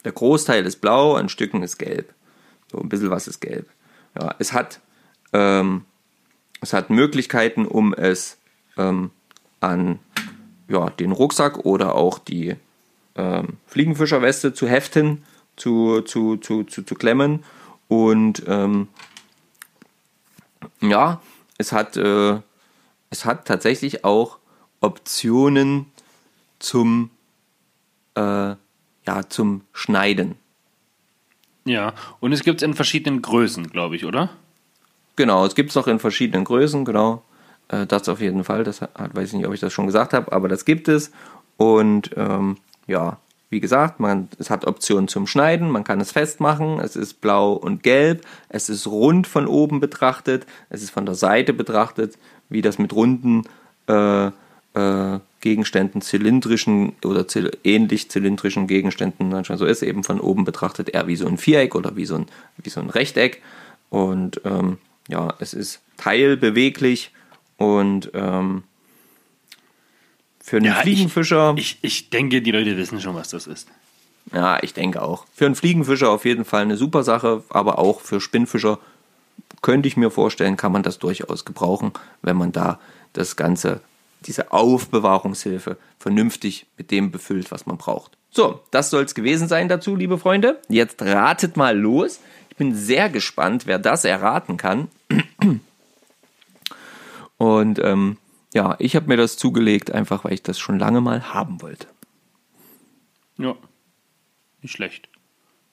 [0.06, 2.14] Der Großteil ist blau, an Stücken ist gelb.
[2.72, 3.68] So ein bisschen was ist gelb.
[4.20, 4.80] Ja, es hat,
[5.34, 5.86] ähm,
[6.62, 8.38] es hat Möglichkeiten, um es
[8.78, 9.12] ähm,
[9.60, 10.00] an
[10.68, 12.56] ja, den Rucksack oder auch die
[13.22, 15.24] ähm, Fliegenfischerweste zu heften,
[15.56, 17.44] zu, zu, zu, zu, zu klemmen.
[17.88, 18.88] Und ähm,
[20.82, 21.22] ja,
[21.58, 22.40] es hat, äh,
[23.10, 24.40] es hat tatsächlich auch
[24.80, 25.86] Optionen
[26.58, 27.12] zum,
[28.16, 30.36] äh, ja, zum Schneiden.
[31.66, 34.32] Ja, und es gibt es in verschiedenen Größen, glaube ich, oder?
[35.16, 37.24] Genau, es gibt es noch in verschiedenen Größen, genau.
[37.68, 38.64] Äh, das auf jeden Fall.
[38.64, 41.12] Das hat, weiß ich nicht, ob ich das schon gesagt habe, aber das gibt es.
[41.58, 43.18] Und ähm, ja,
[43.50, 47.52] wie gesagt, man, es hat Optionen zum Schneiden, man kann es festmachen, es ist blau
[47.52, 52.18] und gelb, es ist rund von oben betrachtet, es ist von der Seite betrachtet,
[52.48, 53.44] wie das mit runden
[53.88, 60.46] äh, äh, Gegenständen, zylindrischen oder zy ähnlich zylindrischen Gegenständen manchmal so ist, eben von oben
[60.46, 63.42] betrachtet eher wie so ein Viereck oder wie so ein, wie so ein Rechteck.
[63.90, 64.78] Und ähm,
[65.10, 67.12] ja, es ist teilbeweglich
[67.58, 68.64] und ähm,
[70.52, 71.54] für einen Ja, Fliegenfischer.
[71.56, 73.70] Ich, ich denke, die Leute wissen schon, was das ist.
[74.34, 75.26] Ja, ich denke auch.
[75.34, 78.78] Für einen Fliegenfischer auf jeden Fall eine super Sache, aber auch für Spinnfischer
[79.62, 82.82] könnte ich mir vorstellen, kann man das durchaus gebrauchen, wenn man da
[83.14, 83.80] das Ganze,
[84.26, 88.18] diese Aufbewahrungshilfe, vernünftig mit dem befüllt, was man braucht.
[88.30, 90.60] So, das soll es gewesen sein dazu, liebe Freunde.
[90.68, 92.20] Jetzt ratet mal los.
[92.50, 94.90] Ich bin sehr gespannt, wer das erraten kann.
[97.38, 98.18] Und ähm,
[98.54, 101.88] ja, ich habe mir das zugelegt, einfach weil ich das schon lange mal haben wollte.
[103.38, 103.56] Ja.
[104.62, 105.10] Nicht schlecht.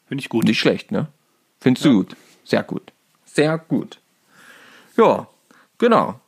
[0.07, 0.45] Finde ich gut.
[0.45, 1.09] Nicht schlecht, ne?
[1.61, 2.17] Findest du gut?
[2.45, 2.93] Sehr gut.
[3.27, 4.01] Sehr gut.
[4.97, 5.29] Ja,
[5.77, 6.21] genau.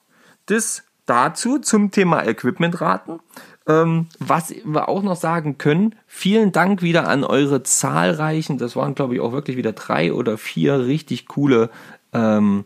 [0.46, 3.20] Das dazu zum Thema Equipmentraten.
[3.66, 8.94] Ähm, was wir auch noch sagen können, vielen Dank wieder an eure zahlreichen, das waren
[8.94, 11.70] glaube ich auch wirklich wieder drei oder vier richtig coole
[12.12, 12.64] ähm,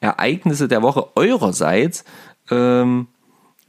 [0.00, 2.04] Ereignisse der Woche eurerseits.
[2.50, 3.08] Ähm,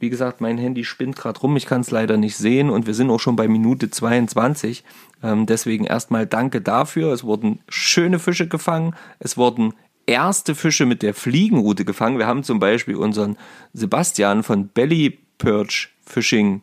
[0.04, 2.92] wie gesagt, mein Handy spinnt gerade rum, ich kann es leider nicht sehen und wir
[2.92, 4.84] sind auch schon bei Minute 22.
[5.22, 7.10] Ähm, deswegen erstmal danke dafür.
[7.10, 9.72] Es wurden schöne Fische gefangen, es wurden
[10.04, 12.18] erste Fische mit der Fliegenroute gefangen.
[12.18, 13.38] Wir haben zum Beispiel unseren
[13.72, 16.60] Sebastian von Belly Perch Fishing.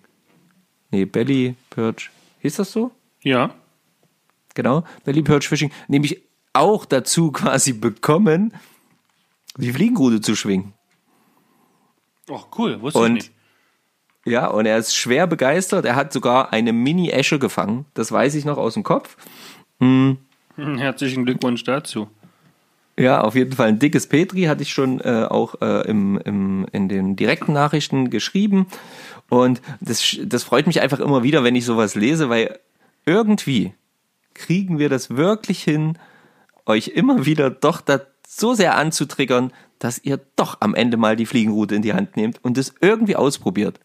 [0.91, 2.11] Nee, Belly Perch.
[2.41, 2.91] Hieß das so?
[3.23, 3.55] Ja.
[4.53, 4.83] Genau.
[5.03, 5.71] Belly Perch Fishing.
[5.87, 6.21] Nämlich
[6.53, 8.53] auch dazu quasi bekommen,
[9.57, 10.73] die Fliegenroute zu schwingen.
[12.31, 12.81] Oh, cool.
[12.81, 13.31] Wusste Und- ich nicht.
[14.23, 15.83] Ja, und er ist schwer begeistert.
[15.83, 17.85] Er hat sogar eine Mini-Esche gefangen.
[17.95, 19.17] Das weiß ich noch aus dem Kopf.
[19.79, 20.17] Hm,
[20.57, 22.07] Herzlichen Glückwunsch dazu.
[22.99, 26.67] Ja, auf jeden Fall ein dickes Petri hatte ich schon äh, auch äh, im, im,
[26.71, 28.67] in den direkten Nachrichten geschrieben.
[29.27, 32.59] Und das, das freut mich einfach immer wieder, wenn ich sowas lese, weil
[33.07, 33.73] irgendwie
[34.35, 35.97] kriegen wir das wirklich hin,
[36.67, 41.25] euch immer wieder doch da so sehr anzutriggern, dass ihr doch am Ende mal die
[41.25, 43.79] Fliegenroute in die Hand nehmt und es irgendwie ausprobiert.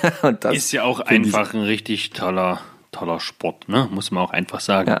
[0.50, 2.60] Ist ja auch einfach ein richtig toller,
[2.90, 3.86] toller Sport, ne?
[3.90, 4.88] Muss man auch einfach sagen.
[4.88, 5.00] Ja.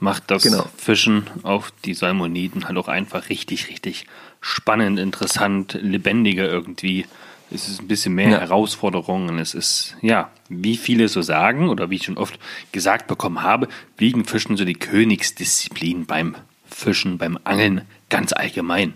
[0.00, 0.66] Macht das Genau.
[0.76, 4.06] Fischen auf die Salmoniden halt auch einfach richtig, richtig
[4.40, 7.06] spannend, interessant, lebendiger irgendwie.
[7.52, 8.40] Es ist ein bisschen mehr Ja.
[8.40, 12.40] Herausforderung und es ist, ja, wie viele so sagen oder wie ich schon oft
[12.72, 16.34] gesagt bekommen habe, Fliegenfischen so die Königsdisziplin beim
[16.68, 18.94] Fischen, beim Angeln ganz allgemein.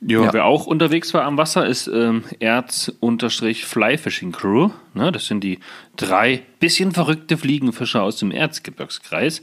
[0.00, 0.32] Jo, Ja.
[0.32, 4.70] Wer auch unterwegs war am Wasser, ist ähm, Erz-Fly Fishing Crew.
[4.94, 5.58] Ne, das sind die
[5.96, 9.42] drei bisschen verrückte Fliegenfischer aus dem Erzgebirgskreis.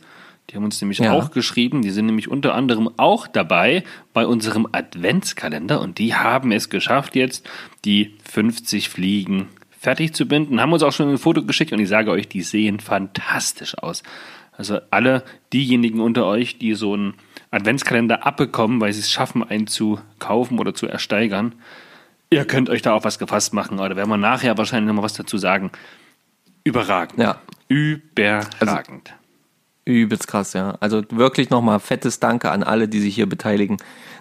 [0.50, 1.13] Die haben uns nämlich Ja.
[1.13, 1.82] auch geschrieben.
[1.82, 7.16] Die sind nämlich unter anderem auch dabei bei unserem Adventskalender und die haben es geschafft,
[7.16, 7.50] jetzt
[7.86, 9.48] die 50 Fliegen
[9.80, 10.62] fertig zu binden.
[10.62, 14.04] Haben uns auch schon ein Foto geschickt und ich sage euch, die sehen fantastisch aus.
[14.58, 17.16] Also alle diejenigen unter euch, die so einen
[17.52, 21.56] Adventskalender abbekommen, weil sie es schaffen, einen zu kaufen oder zu ersteigern,
[22.30, 23.80] ihr könnt euch da auf was gefasst machen.
[23.80, 25.72] Oder werden wir nachher wahrscheinlich noch mal was dazu sagen.
[26.63, 27.20] Überragend.
[27.20, 27.42] Ja.
[27.68, 29.13] Überragend.
[29.86, 30.78] Übelst krass, ja.
[30.80, 33.78] Also wirklich nochmal fettes Danke an alle, die sich hier beteiligen.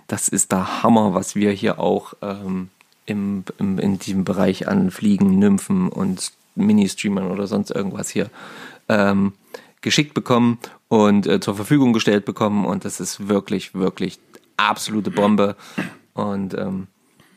[0.09, 2.69] Das ist der Hammer, was wir hier auch ähm,
[3.07, 8.29] im, im, in diesem Bereich an Fliegen, Nymphen und Mini-Streamern oder sonst irgendwas hier
[8.89, 9.33] ähm,
[9.83, 12.65] geschickt bekommen und äh, zur Verfügung gestellt bekommen.
[12.65, 14.19] Und das ist wirklich, wirklich
[14.57, 15.57] absolute Bombe.
[16.15, 16.87] Und ähm,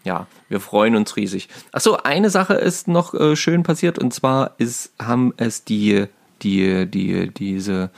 [0.04, 1.50] ja, wir freuen uns riesig.
[1.72, 6.06] Achso, eine Sache ist noch äh, schön passiert und zwar ist, haben es die,
[6.42, 7.90] die, die, diese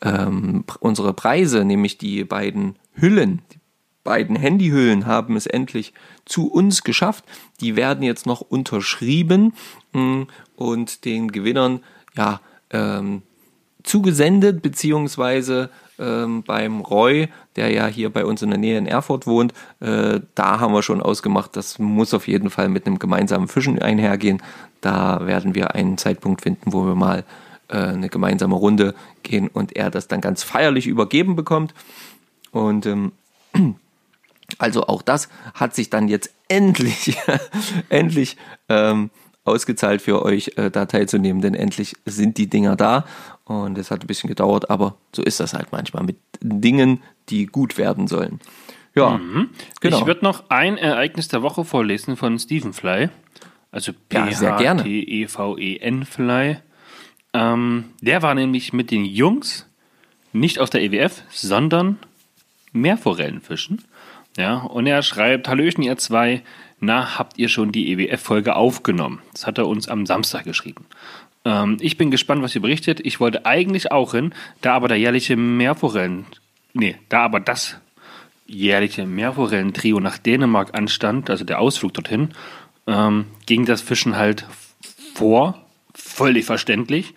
[0.00, 3.58] ähm, unsere Preise, nämlich die beiden Hüllen, die
[4.04, 5.92] beiden Handyhüllen haben es endlich
[6.24, 7.24] zu uns geschafft.
[7.60, 9.52] Die werden jetzt noch unterschrieben
[9.92, 11.80] mh, und den Gewinnern
[12.16, 13.22] ja ähm,
[13.88, 19.26] zugesendet, beziehungsweise ähm, beim Roy, der ja hier bei uns in der Nähe in Erfurt
[19.26, 23.48] wohnt, äh, da haben wir schon ausgemacht, das muss auf jeden Fall mit einem gemeinsamen
[23.48, 24.42] Fischen einhergehen.
[24.80, 27.24] Da werden wir einen Zeitpunkt finden, wo wir mal
[27.68, 31.74] äh, eine gemeinsame Runde gehen und er das dann ganz feierlich übergeben bekommt.
[32.52, 33.12] Und ähm,
[34.58, 37.16] also auch das hat sich dann jetzt endlich,
[37.88, 38.36] endlich
[38.68, 39.10] ähm,
[39.44, 43.04] ausgezahlt für euch, äh, da teilzunehmen, denn endlich sind die Dinger da.
[43.48, 47.46] Und es hat ein bisschen gedauert, aber so ist das halt manchmal mit Dingen, die
[47.46, 48.40] gut werden sollen.
[48.94, 49.48] Ja, mhm.
[49.80, 49.98] genau.
[50.00, 53.08] Ich würde noch ein Ereignis der Woche vorlesen von Stephen Fly.
[53.70, 54.84] Also P-H-T-E-V-E-N
[56.04, 56.58] Fly.
[57.32, 59.66] Ähm, der war nämlich mit den Jungs
[60.32, 61.98] nicht aus der EWF, sondern
[62.72, 63.82] Meerforellenfischen.
[64.36, 66.42] Ja, und er schreibt: Hallöchen, ihr zwei.
[66.80, 69.20] Na, habt ihr schon die EWF-Folge aufgenommen?
[69.32, 70.86] Das hat er uns am Samstag geschrieben.
[71.48, 73.00] Ähm, ich bin gespannt, was ihr berichtet.
[73.02, 76.26] Ich wollte eigentlich auch hin, da aber der jährliche Meerforellen,
[76.74, 77.78] nee, da aber das
[78.46, 82.30] jährliche Meerforellentrio nach Dänemark anstand, also der Ausflug dorthin,
[82.86, 84.46] ähm, ging das Fischen halt
[85.14, 87.14] vor, völlig verständlich.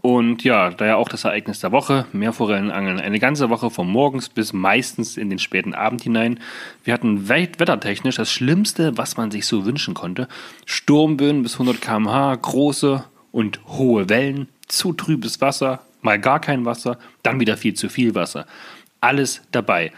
[0.00, 4.52] Und ja, daher auch das Ereignis der Woche, Meerforellenangeln, eine ganze Woche von morgens bis
[4.52, 6.38] meistens in den späten Abend hinein.
[6.84, 10.28] Wir hatten wettertechnisch das Schlimmste, was man sich so wünschen konnte.
[10.64, 13.04] Sturmböen bis 100 km/h, große
[13.36, 18.14] und hohe Wellen, zu trübes Wasser, mal gar kein Wasser, dann wieder viel zu viel
[18.14, 18.46] Wasser.
[19.00, 19.92] Alles dabei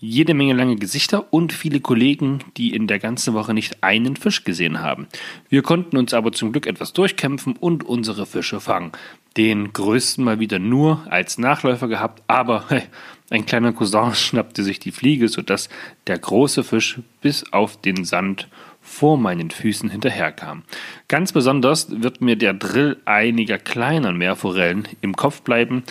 [0.00, 4.44] jede Menge lange Gesichter und viele Kollegen, die in der ganzen Woche nicht einen Fisch
[4.44, 5.08] gesehen haben.
[5.48, 8.92] Wir konnten uns aber zum Glück etwas durchkämpfen und unsere Fische fangen.
[9.36, 12.82] Den größten mal wieder nur als Nachläufer gehabt, aber hey,
[13.30, 15.68] ein kleiner Cousin schnappte sich die Fliege, sodass
[16.06, 18.48] der große Fisch bis auf den Sand
[18.88, 20.64] vor meinen Füßen hinterherkam.
[21.06, 25.84] Ganz besonders wird mir der Drill einiger kleiner Meerforellen im Kopf bleiben,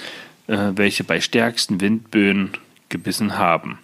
[0.47, 2.51] äh, welche bei stärksten Windböen
[2.89, 3.79] gebissen haben.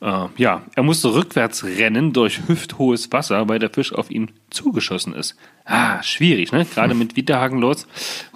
[0.00, 5.14] Äh, ja, er musste rückwärts rennen durch hüfthohes Wasser, weil der Fisch auf ihn zugeschossen
[5.14, 5.36] ist.
[5.64, 6.66] Ah, schwierig, ne?
[6.66, 7.86] Gerade mit Widerhaken los.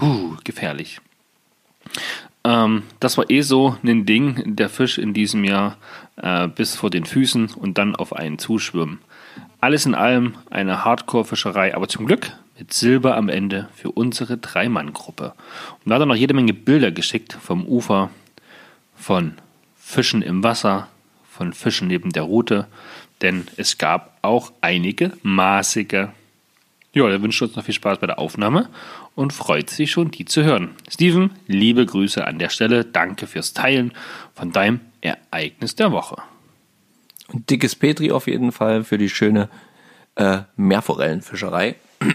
[0.00, 1.00] Uh, gefährlich.
[2.44, 5.76] Ähm, das war eh so ein Ding, der Fisch in diesem Jahr
[6.16, 9.00] äh, bis vor den Füßen und dann auf einen zuschwimmen.
[9.60, 15.34] Alles in allem eine Hardcore-Fischerei, aber zum Glück mit Silber am Ende für unsere Drei-Mann-Gruppe.
[15.84, 18.10] Und da hat er noch jede Menge Bilder geschickt vom Ufer,
[18.96, 19.34] von
[19.78, 20.88] Fischen im Wasser,
[21.30, 22.66] von Fischen neben der Route,
[23.22, 26.08] denn es gab auch einige maßige.
[26.92, 28.68] Ja, er wünscht uns noch viel Spaß bei der Aufnahme
[29.14, 30.70] und freut sich schon, die zu hören.
[30.90, 32.84] Steven, liebe Grüße an der Stelle.
[32.84, 33.92] Danke fürs Teilen
[34.34, 36.16] von deinem Ereignis der Woche.
[37.32, 39.48] Und dickes Petri auf jeden Fall für die schöne
[40.16, 41.76] äh, Meerforellenfischerei.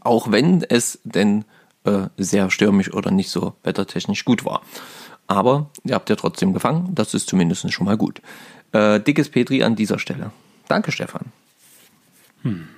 [0.00, 1.44] Auch wenn es denn
[1.84, 4.62] äh, sehr stürmisch oder nicht so wettertechnisch gut war.
[5.26, 8.20] Aber ihr habt ja trotzdem gefangen, das ist zumindest schon mal gut.
[8.72, 10.30] Äh, dickes Petri an dieser Stelle.
[10.68, 11.32] Danke, Stefan.
[12.42, 12.68] Mhm.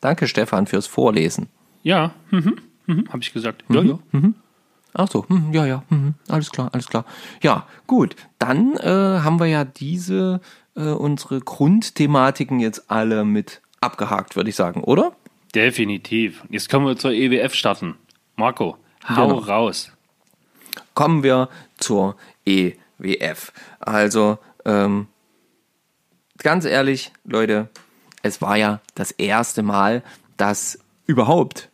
[0.00, 1.48] Danke, Stefan, fürs Vorlesen.
[1.82, 2.56] Ja, mhm.
[2.86, 3.08] Mhm.
[3.08, 3.64] habe ich gesagt.
[3.68, 3.98] Ja, ja.
[4.12, 4.34] Mhm.
[4.94, 6.14] Ach so, mhm, ja, ja, mhm.
[6.28, 7.04] alles klar, alles klar.
[7.42, 10.40] Ja, gut, dann äh, haben wir ja diese,
[10.76, 15.12] äh, unsere Grundthematiken jetzt alle mit abgehakt, würde ich sagen, oder?
[15.54, 16.42] Definitiv.
[16.48, 17.96] Jetzt können wir zur EWF starten.
[18.36, 18.76] Marco,
[19.08, 19.38] hau genau.
[19.38, 19.90] raus
[20.94, 23.52] kommen wir zur EWF.
[23.80, 25.08] Also, ähm,
[26.38, 27.68] ganz ehrlich, Leute,
[28.22, 30.02] es war ja das erste Mal,
[30.36, 31.68] dass überhaupt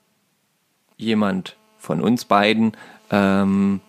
[0.96, 2.76] jemand von uns beiden
[3.10, 3.80] ähm,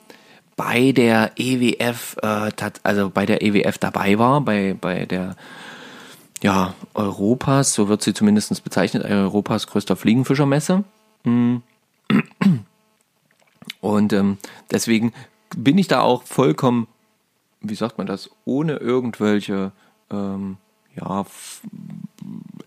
[0.56, 2.52] bei der EWF, äh,
[2.84, 5.36] also bei der EWF dabei war, bei, bei der
[6.42, 10.84] ja, Europas, so wird sie zumindest bezeichnet, Europas größter Fliegenfischermesse.
[11.24, 11.62] Mhm.
[13.82, 14.38] Und ähm,
[14.72, 15.14] deswegen
[15.56, 16.88] bin ich da auch vollkommen,
[17.62, 19.72] wie sagt man das, ohne irgendwelche
[20.12, 20.58] ähm,
[20.96, 21.26] ja,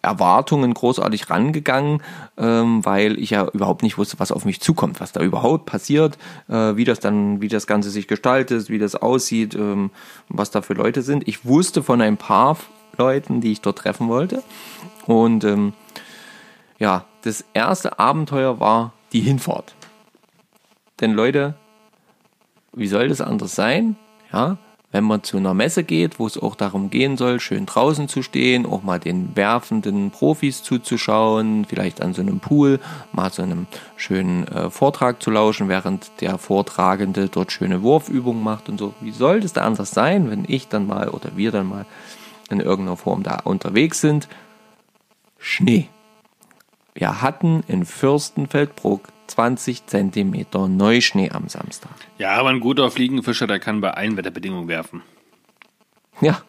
[0.05, 2.03] Erwartungen großartig rangegangen,
[2.37, 6.19] ähm, weil ich ja überhaupt nicht wusste, was auf mich zukommt, was da überhaupt passiert,
[6.49, 9.91] äh, wie das dann, wie das Ganze sich gestaltet, wie das aussieht, ähm,
[10.29, 11.27] was da für Leute sind.
[11.27, 12.57] Ich wusste von ein paar
[12.97, 14.43] Leuten, die ich dort treffen wollte.
[15.07, 15.73] Und ähm,
[16.79, 19.75] ja, das erste Abenteuer war die Hinfahrt.
[21.01, 21.55] Denn Leute,
[22.73, 23.97] wie soll das anders sein?
[24.33, 24.59] Ja,
[24.95, 28.23] wenn man zu einer Messe geht, wo es auch darum gehen soll, schön draußen zu
[28.23, 32.79] stehen, auch mal den werfenden Profis zuzuschauen, vielleicht an so einem Pool,
[33.11, 38.69] mal so einem schönen äh, Vortrag zu lauschen, während der Vortragende dort schöne Wurfübungen macht
[38.69, 38.95] und so.
[39.01, 41.87] Wie soll das da anders sein, wenn ich dann mal oder wir dann mal
[42.49, 44.29] in irgendeiner Form da unterwegs sind?
[45.39, 45.89] Schnee.
[46.95, 51.95] Wir hatten in Fürstenfeldbruck 20 Zentimeter Neuschnee am Samstag.
[52.19, 55.03] Ja, aber ein guter Fliegenfischer, der kann bei allen Wetterbedingungen werfen.
[56.21, 56.43] Ja.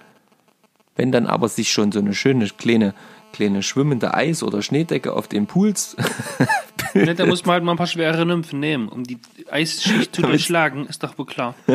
[0.95, 2.93] Wenn dann aber sich schon so eine schöne kleine,
[3.33, 5.97] kleine schwimmende Eis- oder Schneedecke auf den Pools.
[6.93, 10.21] ne, da muss man halt mal ein paar schwere Nymphen nehmen, um die Eisschicht zu
[10.23, 11.55] durchschlagen, ist doch wohl klar.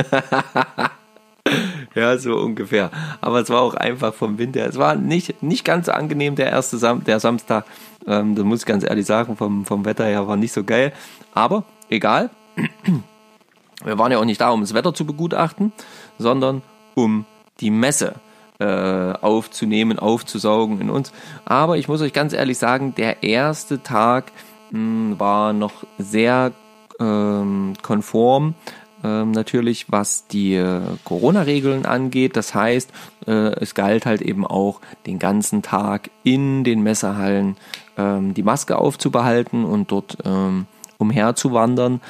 [1.94, 2.90] ja, so ungefähr.
[3.20, 4.66] Aber es war auch einfach vom Winter.
[4.66, 7.64] Es war nicht, nicht ganz so angenehm, der erste Sam der Samstag.
[8.07, 10.92] Ähm, das muss ich ganz ehrlich sagen, vom, vom Wetter her war nicht so geil.
[11.35, 12.31] Aber egal.
[13.85, 15.72] Wir waren ja auch nicht da, um das Wetter zu begutachten,
[16.18, 16.61] sondern
[16.94, 17.24] um
[17.61, 18.14] die Messe
[18.59, 21.12] äh, aufzunehmen, aufzusaugen in uns.
[21.46, 24.33] Aber ich muss euch ganz ehrlich sagen, der erste Tag
[24.70, 26.53] mh, war noch sehr
[27.00, 28.55] ähm, konform
[29.03, 32.37] ähm, natürlich, was die äh, Corona-Regeln angeht.
[32.37, 32.91] Das heißt,
[33.27, 37.57] äh, es galt halt eben auch den ganzen Tag in den Messehallen
[37.97, 40.67] ähm, die Maske aufzubehalten und dort ähm,
[40.99, 42.01] umherzuwandern,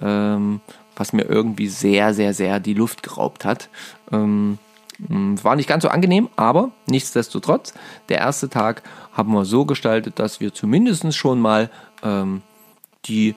[0.00, 0.60] ähm,
[0.96, 3.68] was mir irgendwie sehr, sehr, sehr die Luft geraubt hat.
[4.10, 4.58] Ähm,
[4.98, 7.72] war nicht ganz so angenehm, aber nichtsdestotrotz,
[8.08, 8.82] der erste Tag
[9.12, 11.70] haben wir so gestaltet, dass wir zumindest schon mal
[12.02, 12.42] ähm,
[13.04, 13.36] die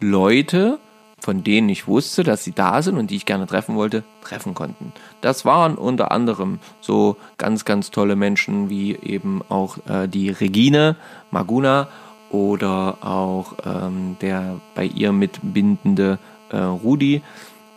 [0.00, 0.78] Leute,
[1.26, 4.54] von denen ich wusste, dass sie da sind und die ich gerne treffen wollte, treffen
[4.54, 4.92] konnten.
[5.22, 10.94] Das waren unter anderem so ganz, ganz tolle Menschen wie eben auch äh, die Regine
[11.32, 11.88] Maguna
[12.30, 17.22] oder auch ähm, der bei ihr mitbindende äh, Rudi.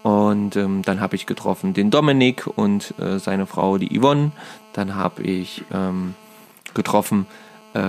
[0.04, 4.32] Und ähm, dann habe ich getroffen den Dominik und äh, seine Frau, die Yvonne.
[4.74, 6.14] Dann habe ich ähm,
[6.76, 7.26] getroffen
[7.74, 7.82] äh,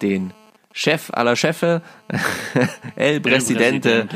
[0.00, 0.32] den
[0.72, 1.82] Chef aller Chefe,
[2.96, 4.08] El Presidente,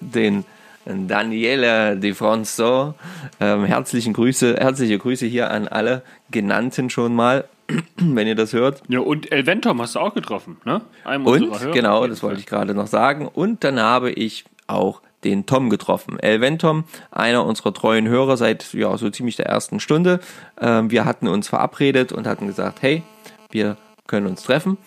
[0.00, 0.44] den
[0.84, 2.94] Daniele Di Fronzo.
[3.38, 7.44] Ähm, herzlichen Grüße, herzliche Grüße hier an alle genannten schon mal,
[7.96, 8.82] wenn ihr das hört.
[8.88, 10.80] Ja, und Elventom hast du auch getroffen, ne?
[11.04, 13.28] Einem Und, genau, das wollte ich gerade noch sagen.
[13.28, 16.18] Und dann habe ich auch den Tom getroffen.
[16.18, 20.20] Elventom, einer unserer treuen Hörer seit ja, so ziemlich der ersten Stunde.
[20.58, 23.02] Ähm, wir hatten uns verabredet und hatten gesagt, hey,
[23.50, 24.78] wir können uns treffen.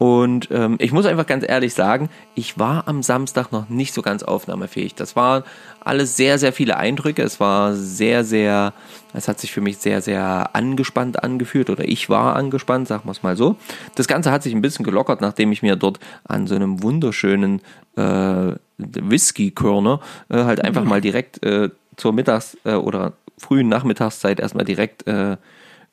[0.00, 4.00] Und ähm, ich muss einfach ganz ehrlich sagen, ich war am Samstag noch nicht so
[4.00, 4.94] ganz aufnahmefähig.
[4.94, 5.42] Das waren
[5.78, 7.22] alles sehr, sehr viele Eindrücke.
[7.22, 8.72] Es war sehr, sehr,
[9.12, 13.10] es hat sich für mich sehr, sehr angespannt angefühlt oder ich war angespannt, sagen wir
[13.10, 13.56] es mal so.
[13.94, 17.60] Das Ganze hat sich ein bisschen gelockert, nachdem ich mir dort an so einem wunderschönen
[17.96, 24.64] äh, Whisky-Körner äh, halt einfach mal direkt äh, zur Mittags- äh, oder frühen Nachmittagszeit erstmal
[24.64, 25.36] direkt äh,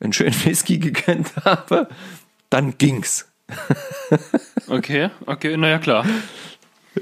[0.00, 1.88] einen schönen Whisky gegönnt habe.
[2.48, 3.27] Dann ging's.
[4.68, 6.04] Okay, okay, naja, klar.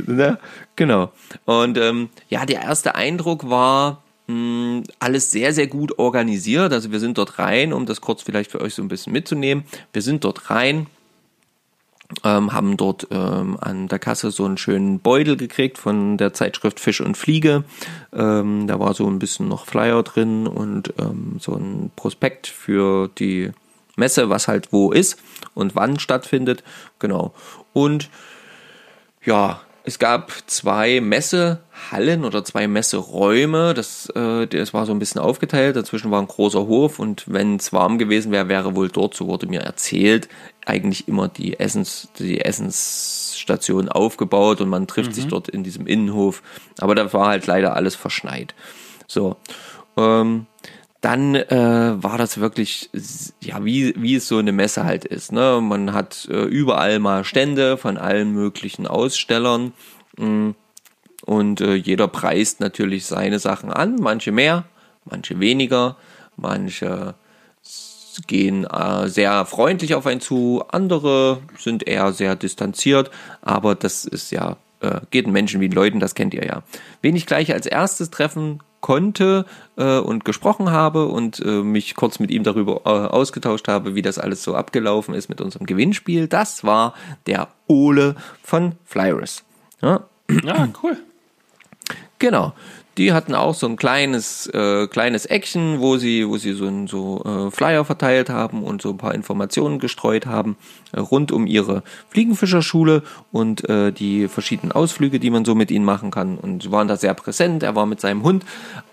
[0.07, 0.39] Ne?
[0.77, 1.13] Genau.
[1.45, 6.73] Und ähm, ja, der erste Eindruck war mh, alles sehr, sehr gut organisiert.
[6.73, 9.65] Also wir sind dort rein, um das kurz vielleicht für euch so ein bisschen mitzunehmen.
[9.93, 10.87] Wir sind dort rein,
[12.25, 16.79] ähm, haben dort ähm, an der Kasse so einen schönen Beutel gekriegt von der Zeitschrift
[16.79, 17.65] Fisch und Fliege.
[18.13, 23.09] Ähm, da war so ein bisschen noch Flyer drin und ähm, so ein Prospekt für
[23.19, 23.51] die
[23.97, 25.19] Messe, was halt wo ist
[25.55, 26.63] und wann stattfindet.
[26.99, 27.35] Genau.
[27.73, 28.11] Und
[29.25, 33.73] ja, es gab zwei Messehallen oder zwei Messeräume.
[33.73, 35.77] Das, äh, das war so ein bisschen aufgeteilt.
[35.77, 39.29] Dazwischen war ein großer Hof und wenn es warm gewesen wäre, wäre wohl dort, so
[39.29, 40.29] wurde mir erzählt,
[40.65, 46.43] eigentlich immer die Essens, die Essensstation aufgebaut und man trifft sich dort in diesem Innenhof.
[46.79, 48.57] Aber da war halt leider alles verschneit.
[49.07, 49.37] So.
[49.97, 50.47] Ähm,
[51.07, 52.91] dann äh, war das wirklich,
[53.41, 55.31] ja, wie, wie es so eine Messe halt ist.
[55.31, 55.61] Ne?
[55.63, 59.73] Man hat äh, überall mal Stände von allen möglichen Ausstellern
[60.19, 60.55] mh,
[61.25, 64.65] und äh, jeder preist natürlich seine Sachen an, manche mehr,
[65.05, 65.97] manche weniger,
[66.35, 67.15] manche
[68.27, 74.33] gehen äh, sehr freundlich auf einen zu, andere sind eher sehr distanziert, aber das ist
[74.33, 76.65] ja, äh, geht den Menschen wie den Leuten, das kennt ihr ja.
[77.01, 82.21] Wen ich gleich als erstes treffen konnte äh, und gesprochen habe und äh, mich kurz
[82.21, 86.29] mit ihm darüber äh, ausgetauscht habe, wie das alles so abgelaufen ist mit unserem Gewinnspiel.
[86.29, 86.95] Das war
[87.27, 88.15] der Ole
[88.45, 89.43] von Flyers.
[89.83, 90.05] Ja,
[90.45, 90.97] Ja, cool.
[92.21, 92.53] Genau.
[92.99, 96.87] Die hatten auch so ein kleines, äh, kleines Eckchen, wo sie, wo sie so, ein,
[96.87, 100.57] so äh, Flyer verteilt haben und so ein paar Informationen gestreut haben
[100.93, 105.85] äh, rund um ihre Fliegenfischerschule und äh, die verschiedenen Ausflüge, die man so mit ihnen
[105.85, 106.39] machen kann.
[106.39, 107.63] Und sie waren da sehr präsent.
[107.63, 108.45] Er war mit seinem Hund.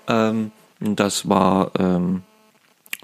[0.08, 2.24] Ähm, das war, ähm,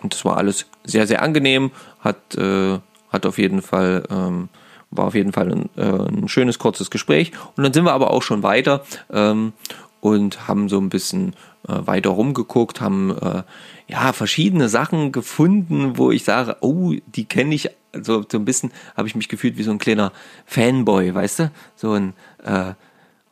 [0.03, 1.71] das war alles sehr, sehr angenehm.
[2.01, 2.77] Hat, äh,
[3.09, 4.49] hat auf jeden Fall, ähm,
[4.91, 7.31] war auf jeden Fall ein, äh, ein schönes, kurzes Gespräch.
[7.55, 8.83] Und dann sind wir aber auch schon weiter
[9.13, 9.53] ähm,
[10.01, 11.33] und haben so ein bisschen
[11.67, 13.43] äh, weiter rumgeguckt, haben äh,
[13.87, 17.69] ja verschiedene Sachen gefunden, wo ich sage, oh, die kenne ich.
[17.93, 20.11] So, so ein bisschen habe ich mich gefühlt wie so ein kleiner
[20.45, 21.51] Fanboy, weißt du?
[21.75, 22.73] So ein, äh,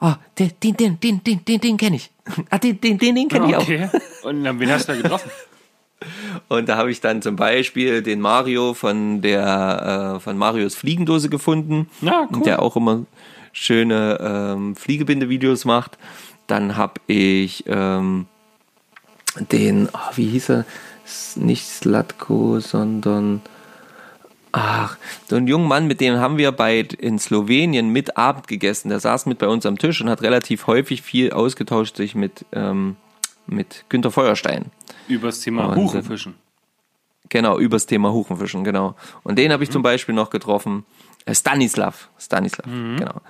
[0.01, 2.11] oh, den, den, den, den, den, den, den kenne ich.
[2.49, 3.61] Ah, den, den, den, den kenne ich auch.
[3.61, 3.89] Okay.
[4.23, 5.31] Und dann, wen hast du da getroffen?
[6.47, 11.29] Und da habe ich dann zum Beispiel den Mario von der äh, von Marios Fliegendose
[11.29, 12.43] gefunden, Na, cool.
[12.43, 13.05] der auch immer
[13.51, 15.97] schöne ähm, Fliegebinde-Videos macht.
[16.47, 18.25] Dann habe ich ähm,
[19.51, 20.65] den, ah, wie hieß er?
[21.35, 23.41] Nicht Slatko, sondern
[24.51, 24.97] ach,
[25.29, 28.89] so einen jungen Mann, mit dem haben wir bei in Slowenien mit Abend gegessen.
[28.89, 32.45] Der saß mit bei uns am Tisch und hat relativ häufig viel ausgetauscht sich mit
[32.51, 32.97] ähm,
[33.45, 34.65] mit Günter Feuerstein.
[35.07, 36.35] Übers Thema Und, Huchenfischen.
[37.29, 38.95] Genau, übers Thema Huchenfischen, genau.
[39.23, 40.85] Und den habe ich zum Beispiel noch getroffen.
[41.25, 42.09] Äh, Stanislav.
[42.17, 43.21] Stanislav, genau.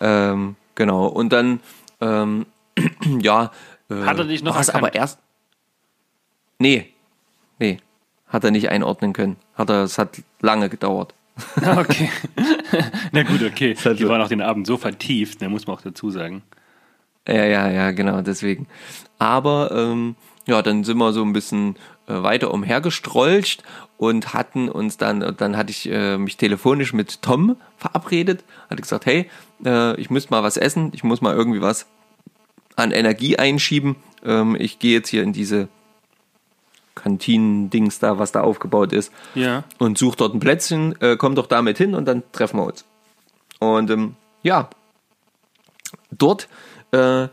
[0.00, 1.06] Ähm, genau.
[1.06, 1.60] Und dann,
[2.00, 2.46] ähm,
[3.20, 3.50] ja.
[3.90, 4.74] Äh, Hat er dich noch erkannt?
[4.76, 5.18] aber erst.
[6.58, 6.92] Nee.
[7.58, 7.78] Nee.
[8.28, 9.36] Hat er nicht einordnen können.
[9.54, 11.14] Hat er, es hat lange gedauert.
[11.64, 12.10] Okay.
[13.12, 13.74] Na gut, okay.
[13.82, 14.08] halt Die so.
[14.08, 16.42] waren auch den Abend so vertieft, da muss man auch dazu sagen.
[17.26, 18.66] Ja, ja, ja, genau, deswegen.
[19.18, 21.76] Aber ähm, ja, dann sind wir so ein bisschen
[22.08, 23.62] äh, weiter umhergestrolcht
[23.96, 29.06] und hatten uns dann, dann hatte ich äh, mich telefonisch mit Tom verabredet, hatte gesagt,
[29.06, 29.30] hey,
[29.64, 31.86] äh, ich müsste mal was essen, ich muss mal irgendwie was
[32.80, 33.96] an Energie einschieben.
[34.24, 35.68] Ähm, ich gehe jetzt hier in diese
[36.94, 39.64] Kantinen-Dings da, was da aufgebaut ist Ja.
[39.78, 42.84] und such dort ein Plätzchen, äh, komm doch damit hin und dann treffen wir uns.
[43.58, 44.68] Und ähm, ja,
[46.10, 46.48] dort
[46.92, 47.28] äh,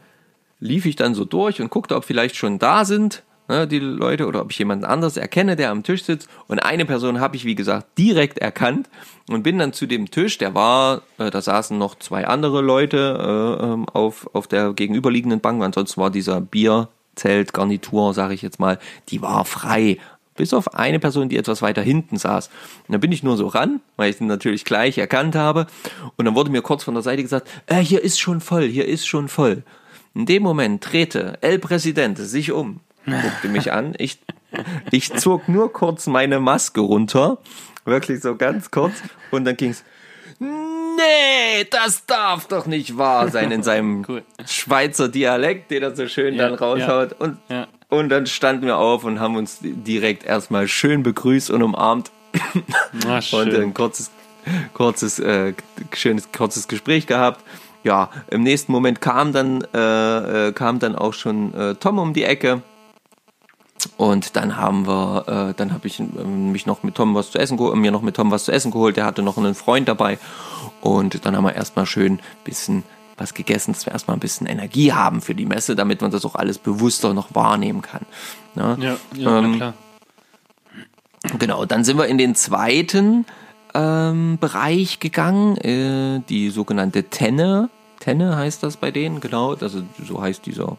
[0.59, 4.27] lief ich dann so durch und guckte, ob vielleicht schon da sind ne, die Leute
[4.27, 6.29] oder ob ich jemanden anders erkenne, der am Tisch sitzt.
[6.47, 8.89] Und eine Person habe ich, wie gesagt, direkt erkannt
[9.29, 13.59] und bin dann zu dem Tisch, der war, äh, da saßen noch zwei andere Leute
[13.61, 15.63] äh, ähm, auf, auf der gegenüberliegenden Bank.
[15.63, 18.79] Ansonsten war dieser Bierzelt, Garnitur, sage ich jetzt mal,
[19.09, 19.97] die war frei.
[20.35, 22.49] Bis auf eine Person, die etwas weiter hinten saß.
[22.87, 25.65] Und dann bin ich nur so ran, weil ich ihn natürlich gleich erkannt habe.
[26.15, 28.87] Und dann wurde mir kurz von der Seite gesagt, äh, hier ist schon voll, hier
[28.87, 29.63] ist schon voll.
[30.13, 33.93] In dem Moment drehte El Presidente sich um, guckte mich an.
[33.97, 34.19] Ich,
[34.91, 37.37] ich zog nur kurz meine Maske runter,
[37.85, 38.93] wirklich so ganz kurz.
[39.31, 39.83] Und dann ging's.
[40.39, 44.23] Nee, das darf doch nicht wahr sein in seinem Cool.
[44.47, 47.11] Schweizer Dialekt, den er so schön Ja, dann raushaut.
[47.11, 47.67] ja, und, ja.
[47.89, 52.11] und dann standen wir auf und haben uns direkt erstmal schön begrüßt und umarmt
[53.05, 53.55] Na, und schön.
[53.61, 54.11] ein kurzes,
[54.73, 55.53] kurzes, äh,
[55.93, 57.43] schönes, kurzes Gespräch gehabt.
[57.83, 62.13] Ja, im nächsten Moment kam dann, äh, äh, kam dann auch schon äh, Tom um
[62.13, 62.61] die Ecke.
[63.97, 67.39] Und dann haben wir, äh, dann habe ich ähm, mich noch mit Tom was zu
[67.39, 68.95] essen geholt, mir noch mit Tom was zu essen geholt.
[68.95, 70.19] Der hatte noch einen Freund dabei.
[70.81, 72.83] Und dann haben wir erstmal schön ein bisschen
[73.17, 76.23] was gegessen, dass wir erstmal ein bisschen Energie haben für die Messe, damit man das
[76.25, 78.05] auch alles bewusster noch wahrnehmen kann.
[78.53, 78.77] Ne?
[78.79, 79.73] ja, ja ähm, na klar.
[81.39, 83.25] Genau, dann sind wir in den zweiten
[83.73, 87.69] ähm, Bereich gegangen, äh, die sogenannte Tenne.
[87.99, 89.55] Tenne heißt das bei denen, genau.
[89.55, 90.77] Also so heißt dieser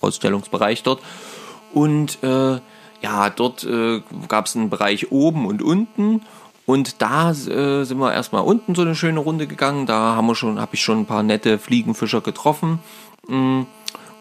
[0.00, 1.02] Ausstellungsbereich dort.
[1.72, 2.60] Und äh,
[3.02, 6.22] ja, dort äh, gab es einen Bereich oben und unten.
[6.66, 9.86] Und da äh, sind wir erstmal unten so eine schöne Runde gegangen.
[9.86, 12.78] Da haben wir habe ich schon ein paar nette Fliegenfischer getroffen.
[13.26, 13.62] Mm.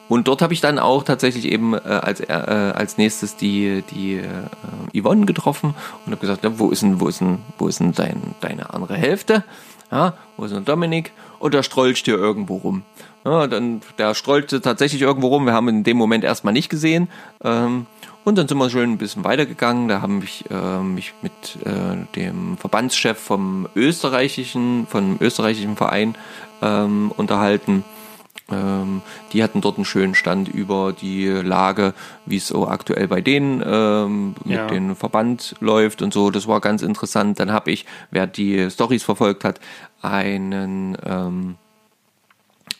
[0.07, 4.15] Und dort habe ich dann auch tatsächlich eben äh, als, äh, als nächstes die, die
[4.15, 7.79] äh, Yvonne getroffen und habe gesagt, ja, wo ist denn, wo ist denn, wo ist
[7.79, 9.43] denn dein, deine andere Hälfte?
[9.91, 11.11] Ja, wo ist denn Dominik?
[11.37, 12.83] Und der strolcht hier irgendwo rum.
[13.25, 15.45] Ja, dann, der strollte tatsächlich irgendwo rum.
[15.45, 17.09] Wir haben ihn in dem Moment erstmal nicht gesehen.
[17.43, 17.85] Ähm,
[18.23, 19.87] und dann sind wir schön ein bisschen weitergegangen.
[19.87, 21.31] Da haben mich, äh, mich mit
[21.65, 26.15] äh, dem Verbandschef vom österreichischen, vom österreichischen Verein
[26.61, 27.83] ähm, unterhalten.
[28.51, 29.01] Ähm,
[29.31, 31.93] die hatten dort einen schönen Stand über die Lage,
[32.25, 34.67] wie es so aktuell bei denen ähm, mit Ja.
[34.67, 36.31] dem Verband läuft und so.
[36.31, 37.39] Das war ganz interessant.
[37.39, 39.59] Dann habe ich, wer die Stories verfolgt hat,
[40.01, 41.55] einen, ähm,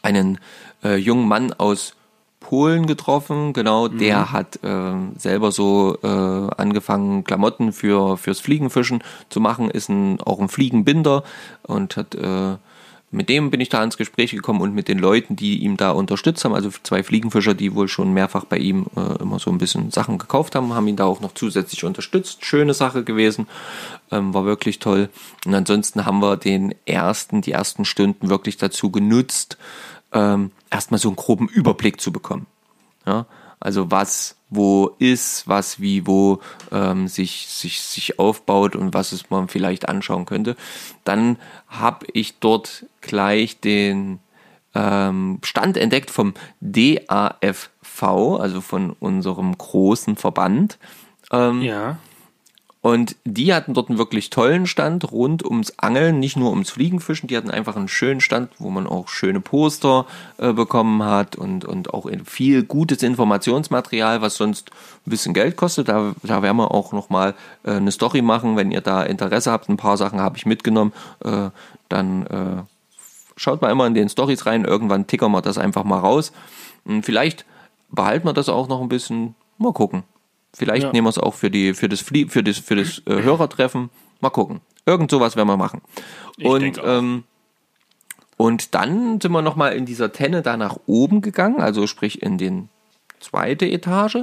[0.02, 0.40] einen
[0.84, 1.96] äh, jungen Mann aus
[2.40, 9.40] Polen getroffen, genau, der hat äh, selber so äh, angefangen, Klamotten für fürs Fliegenfischen zu
[9.40, 11.24] machen, ist ein, auch ein Fliegenbinder
[11.64, 12.56] und hat äh,
[13.12, 15.92] mit dem bin ich da ins Gespräch gekommen und mit den Leuten, die ihm da
[15.92, 19.58] unterstützt haben, also zwei Fliegenfischer, die wohl schon mehrfach bei ihm äh, immer so ein
[19.58, 22.46] bisschen Sachen gekauft haben, haben ihn da auch noch zusätzlich unterstützt.
[22.46, 23.48] Schöne Sache gewesen,
[24.12, 25.10] ähm, war wirklich toll.
[25.46, 29.58] Und ansonsten haben wir den ersten, die ersten Stunden wirklich dazu genutzt,
[30.12, 32.46] ähm, erstmal so einen groben Überblick zu bekommen.
[33.08, 33.26] Ja?
[33.60, 36.40] Also was wo ist, was wie wo
[36.72, 40.56] ähm, sich, sich, sich aufbaut und was es man vielleicht anschauen könnte.
[41.04, 41.38] Dann
[41.68, 44.20] habe ich dort gleich den
[44.74, 48.04] ähm, Stand entdeckt vom DAFV,
[48.40, 50.78] also von unserem großen Verband.
[51.32, 51.98] Ähm, Ja.
[52.82, 57.28] Und die hatten dort einen wirklich tollen Stand rund ums Angeln, nicht nur ums Fliegenfischen.
[57.28, 60.06] Die hatten einfach einen schönen Stand, wo man auch schöne Poster
[60.38, 64.72] äh, bekommen hat und, und auch viel gutes Informationsmaterial, was sonst
[65.06, 65.90] ein bisschen Geld kostet.
[65.90, 69.68] Da, da werden wir auch nochmal äh, eine Story machen, wenn ihr da Interesse habt.
[69.68, 70.94] Ein paar Sachen habe ich mitgenommen.
[71.26, 71.50] Äh,
[71.90, 72.64] dann äh,
[73.36, 74.64] schaut mal immer in den Stories rein.
[74.64, 76.32] Irgendwann tickern wir das einfach mal raus.
[76.86, 77.44] Und vielleicht
[77.90, 79.36] behalten wir das auch noch ein bisschen.
[79.58, 80.04] Mal gucken.
[80.54, 80.92] Vielleicht Ja.
[80.92, 83.90] nehmen wir es auch für die für das Flie für das für das äh, Hörertreffen.
[84.22, 84.62] Mal gucken.
[84.86, 85.82] Irgend sowas werden wir machen.
[86.42, 86.98] und denke auch.
[87.00, 87.24] ähm,
[88.38, 92.22] und dann sind wir noch mal in dieser Tenne da nach oben gegangen, also sprich
[92.24, 92.70] in den
[93.20, 94.20] zweite Etage.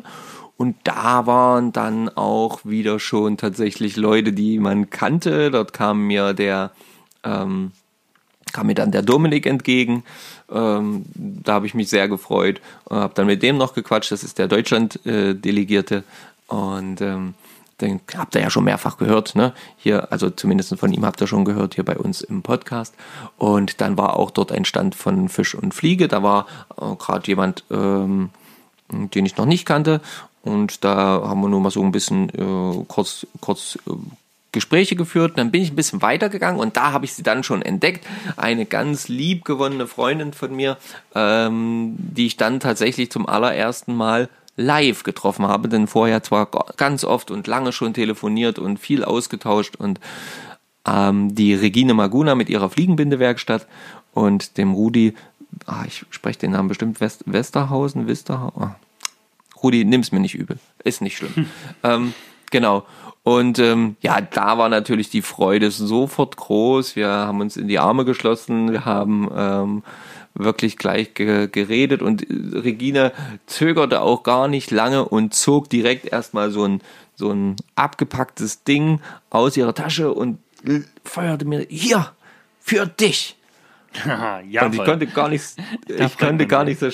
[0.57, 5.51] Und da waren dann auch wieder schon tatsächlich Leute, die man kannte.
[5.51, 6.71] Dort kam mir der
[7.25, 7.73] ähm,
[8.57, 10.03] kam mir dann der Dominik entgegen.
[10.51, 12.63] Ähm, da habe ich mich sehr gefreut.
[12.89, 14.13] Habe dann mit dem noch gequatscht.
[14.13, 16.05] Das ist der Deutschland-Delegierte.
[16.47, 17.35] Und ähm,
[17.83, 19.35] den habt ihr ja schon mehrfach gehört.
[19.35, 19.53] Ne?
[19.77, 22.95] Hier, also zumindest von ihm habt ihr schon gehört, hier bei uns im Podcast.
[23.37, 26.09] Und dann war auch dort ein Stand von Fisch und Fliege.
[26.09, 26.47] Da war
[26.81, 28.31] äh, gerade jemand, ähm,
[28.91, 30.01] den ich noch nicht kannte.
[30.43, 33.93] Und da haben wir nur mal so ein bisschen äh, kurz, kurz äh,
[34.57, 35.37] Gespräche geführt.
[35.37, 38.07] Dann bin ich ein bisschen weitergegangen und da habe ich sie dann schon entdeckt.
[38.37, 40.79] Eine ganz liebgewonnene Freundin von mir,
[41.15, 47.05] ähm, die ich dann tatsächlich zum allerersten Mal live getroffen habe, denn vorher zwar ganz
[47.05, 50.01] oft und lange schon telefoniert und viel ausgetauscht und
[50.87, 53.67] ähm, die Regine Maguna mit ihrer Fliegenbindewerkstatt
[54.15, 55.15] und dem Rudi,
[55.67, 58.77] ah, ich spreche den Namen bestimmt, West, Westerhausen, Westerhausen, ah.
[59.63, 61.47] Rudi, nimm's mir nicht übel, ist nicht schlimm.
[61.83, 62.15] ähm,
[62.51, 62.87] genau.
[63.27, 66.95] Und ähm, ja, da war natürlich die Freude sofort groß.
[66.95, 69.83] Wir haben uns in die Arme geschlossen, wir haben ähm,
[70.35, 73.11] wirklich gleich ge geredet und äh, Regina
[73.47, 76.81] zögerte auch gar nicht lange und zog direkt erstmal so ein,
[77.17, 80.39] so ein abgepacktes Ding aus ihrer Tasche und
[81.03, 82.13] feuerte mir hier
[82.61, 83.37] für dich.
[84.07, 85.57] ja, Und ich konnte gar nicht,
[85.89, 86.91] ich konnte gar nicht so,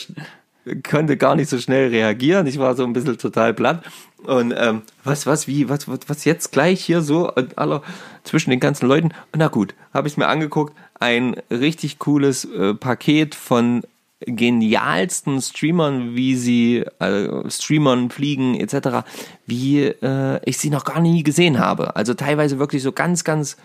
[0.89, 2.47] konnte gar nicht so schnell reagieren.
[2.47, 3.83] Ich war so ein bisschen total platt.
[4.25, 7.83] Und ähm, was, was, wie, was, was, was jetzt gleich hier so und aller
[8.23, 9.11] zwischen den ganzen Leuten?
[9.37, 10.75] Na gut, habe ich mir angeguckt.
[11.01, 13.83] Ein richtig cooles äh, Paket von
[14.25, 19.05] genialsten Streamern, wie sie äh, Streamern fliegen etc.,
[19.47, 21.97] wie äh, ich sie noch gar nie gesehen habe.
[21.97, 23.57] Also teilweise wirklich so ganz, ganz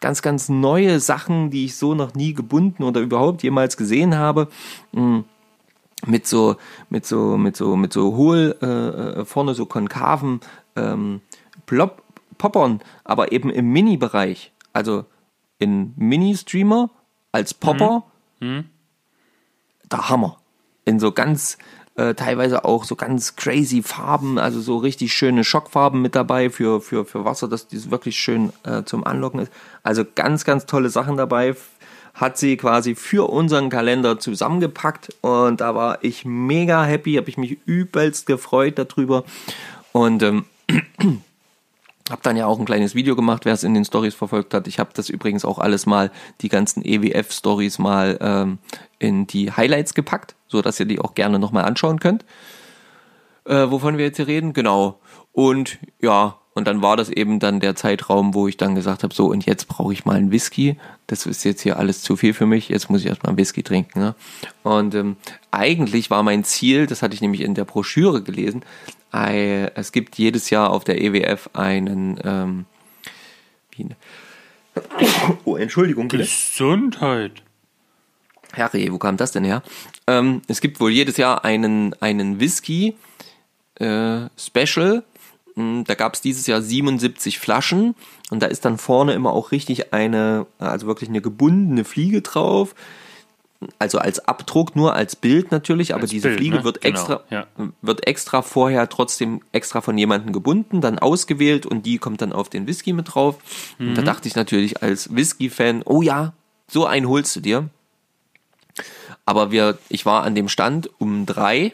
[0.00, 4.48] ganz, ganz neue Sachen, die ich so noch nie gebunden oder überhaupt jemals gesehen habe.
[4.92, 5.20] Mm,
[6.06, 6.56] Mit so,
[6.90, 10.40] mit so, mit so, mit so hohl äh, äh, vorne so konkaven
[10.76, 11.20] ähm,
[11.66, 12.02] Plop
[12.36, 14.52] Poppern, aber eben im Mini-Bereich.
[14.72, 15.04] Also
[15.58, 16.90] in Mini-Streamer
[17.32, 18.04] als Popper.
[19.90, 20.38] Der Hammer.
[20.84, 21.58] In so ganz,
[21.96, 26.80] äh, teilweise auch so ganz crazy Farben, also so richtig schöne Schockfarben mit dabei für,
[26.80, 29.52] für, für Wasser, dass dies wirklich schön äh, zum Anlocken ist.
[29.82, 31.54] Also ganz, ganz tolle Sachen dabei.
[32.14, 37.36] Hat sie quasi für unseren Kalender zusammengepackt und da war ich mega happy, habe ich
[37.36, 39.24] mich übelst gefreut darüber.
[39.92, 40.44] Und ähm,
[42.10, 44.68] hab dann ja auch ein kleines Video gemacht, wer es in den Stories verfolgt hat.
[44.68, 46.10] Ich habe das übrigens auch alles mal,
[46.40, 48.58] die ganzen EWF-Stories mal ähm,
[48.98, 52.24] in die Highlights gepackt, so dass ihr die auch gerne nochmal anschauen könnt.
[53.44, 55.00] Äh, wovon wir jetzt hier reden, genau.
[55.32, 59.14] Und ja, und dann war das eben dann der Zeitraum, wo ich dann gesagt habe,
[59.14, 60.76] so und jetzt brauche ich mal einen Whisky.
[61.06, 62.68] Das ist jetzt hier alles zu viel für mich.
[62.68, 63.98] Jetzt muss ich erstmal einen Whisky trinken.
[63.98, 64.14] Ne?
[64.62, 65.16] Und ähm,
[65.50, 68.62] eigentlich war mein Ziel, das hatte ich nämlich in der Broschüre gelesen,
[69.12, 72.64] ei- es gibt jedes Jahr auf der EWF einen ähm,
[73.72, 73.88] wie,
[75.44, 76.22] Oh, Entschuldigung, bitte.
[76.24, 77.42] Gesundheit.
[78.52, 79.62] Herre, wo kam das denn her?
[80.06, 82.94] Ähm, es gibt wohl jedes Jahr einen, einen Whisky
[83.80, 85.02] äh, Special.
[85.56, 87.94] Mm, Da gab es dieses Jahr 77 Flaschen
[88.30, 92.74] und da ist dann vorne immer auch richtig eine, also wirklich eine gebundene Fliege drauf.
[93.78, 96.64] also als Abdruck, nur als Bild natürlich, aber Als diese Bild, Fliege ne?
[96.64, 97.46] wird Genau, extra, ja.
[97.80, 102.50] wird extra vorher trotzdem extra von jemandem gebunden, dann ausgewählt und die kommt dann auf
[102.50, 103.36] den Whisky mit drauf.
[103.78, 104.06] Und da Mhm.
[104.06, 106.34] dachte ich natürlich als Whisky-Fan, oh ja,
[106.68, 107.70] so einen holst du dir.
[109.24, 111.72] Aber wir, ich war an dem Stand um drei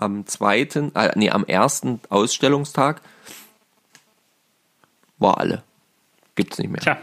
[0.00, 3.00] am zweiten, äh, nee, am ersten Ausstellungstag.
[5.18, 5.62] War alle.
[6.34, 6.80] Gibt's nicht mehr.
[6.80, 6.98] Tja,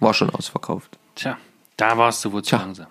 [0.00, 0.98] War schon ausverkauft.
[1.14, 1.38] tja,
[1.76, 2.58] da warst du wohl zu Tja.
[2.60, 2.86] langsam.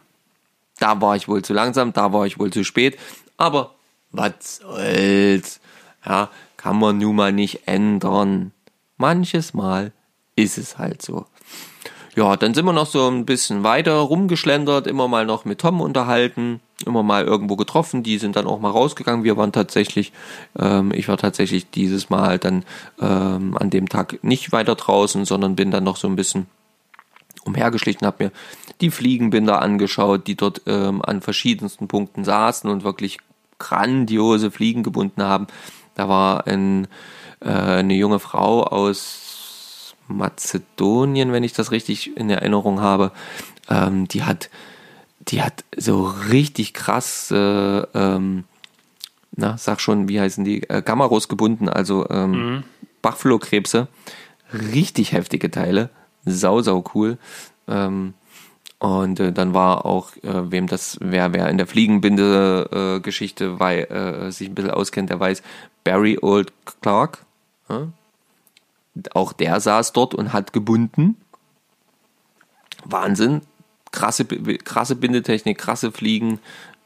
[0.79, 2.97] Da war ich wohl zu langsam, da war ich wohl zu spät.
[3.37, 3.75] Aber
[4.11, 5.59] was soll's?
[6.05, 8.51] Ja, kann man nun mal nicht ändern.
[8.97, 9.91] Manches Mal
[10.35, 11.25] ist es halt so.
[12.15, 15.79] Ja, dann sind wir noch so ein bisschen weiter rumgeschlendert, immer mal noch mit Tom
[15.81, 18.03] unterhalten, immer mal irgendwo getroffen.
[18.03, 19.23] Die sind dann auch mal rausgegangen.
[19.23, 20.11] Wir waren tatsächlich,
[20.57, 22.63] ähm, ich war tatsächlich dieses Mal dann
[23.01, 26.47] ähm, an dem Tag nicht weiter draußen, sondern bin dann noch so ein bisschen
[27.43, 28.31] umhergeschlichen, habe mir
[28.81, 33.17] die Fliegenbinder angeschaut, die dort ähm, an verschiedensten Punkten saßen und wirklich
[33.59, 35.47] grandiose Fliegen gebunden haben.
[35.95, 36.87] Da war ein,
[37.41, 43.11] äh, eine junge Frau aus Mazedonien, wenn ich das richtig in Erinnerung habe.
[43.69, 44.49] Ähm, die hat,
[45.31, 47.35] die hat so richtig krass, äh,
[47.93, 48.43] ähm,
[49.35, 52.63] na, sag schon, wie heißen die, äh, Gamaros gebunden, also ähm,
[53.01, 53.87] Bachflohkrebse.
[54.53, 55.89] Richtig heftige Teile.
[56.25, 57.17] Sau, sau cool.
[57.67, 58.13] Ähm,
[58.79, 64.31] und äh, dann war auch, äh, wem das, wer, wer in der Fliegenbinde-Geschichte wei- äh,
[64.31, 65.41] sich ein bisschen auskennt, der weiß,
[65.83, 66.51] Barry Old
[66.81, 67.25] Clark,
[69.13, 71.15] auch der saß dort und hat gebunden.
[72.83, 73.41] Wahnsinn.
[73.91, 76.39] Krasse, krasse Bindetechnik, krasse Fliegen,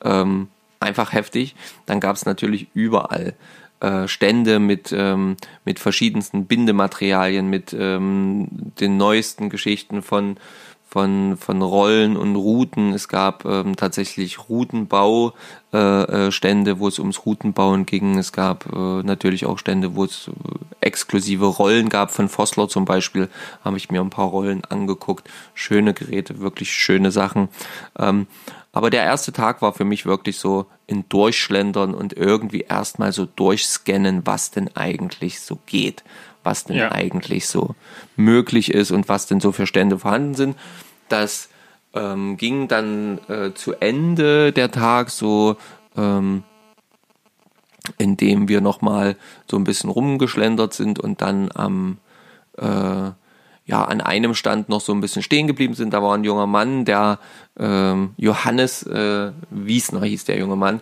[0.03, 0.47] ähm,
[0.79, 1.55] einfach heftig.
[1.85, 3.35] Dann gab es natürlich überall
[3.79, 8.47] äh, Stände mit, ähm, mit verschiedensten Bindematerialien, mit ähm,
[8.79, 10.37] den neuesten Geschichten von,
[10.95, 12.93] von, von Rollen und Routen.
[12.93, 15.33] Es gab ähm, tatsächlich Routenbau
[15.73, 15.77] äh,
[16.29, 18.17] äh, wo es ums Routenbauen ging.
[18.17, 20.31] Es gab äh, natürlich auch Stände, wo es äh,
[20.79, 22.11] exklusive Rollen gab.
[22.11, 23.27] Von Vossler zum Beispiel
[23.61, 25.29] habe ich mir ein paar Rollen angeguckt.
[25.53, 27.49] Schöne Geräte, wirklich schöne Sachen.
[27.99, 28.27] Ähm,
[28.71, 33.25] aber der erste Tag war für mich wirklich so in Durchschlendern und irgendwie erstmal so
[33.25, 36.05] durchscannen, was denn eigentlich so geht,
[36.45, 36.91] was denn Ja.
[36.91, 37.75] eigentlich so
[38.15, 40.57] möglich ist und was denn so für Stände vorhanden sind.
[41.09, 41.49] Das
[41.93, 45.57] ähm, ging dann äh, zu Ende der Tag so,
[45.97, 46.43] ähm,
[47.97, 49.15] indem wir nochmal
[49.49, 51.97] so ein bisschen rumgeschlendert sind und dann am
[52.57, 53.11] äh,
[53.67, 55.91] ja, an einem Stand noch so ein bisschen stehen geblieben sind.
[55.93, 57.17] Da war ein junger Mann, der
[57.57, 60.81] ähm, Johannes äh, Wiesner hieß der junge Mann,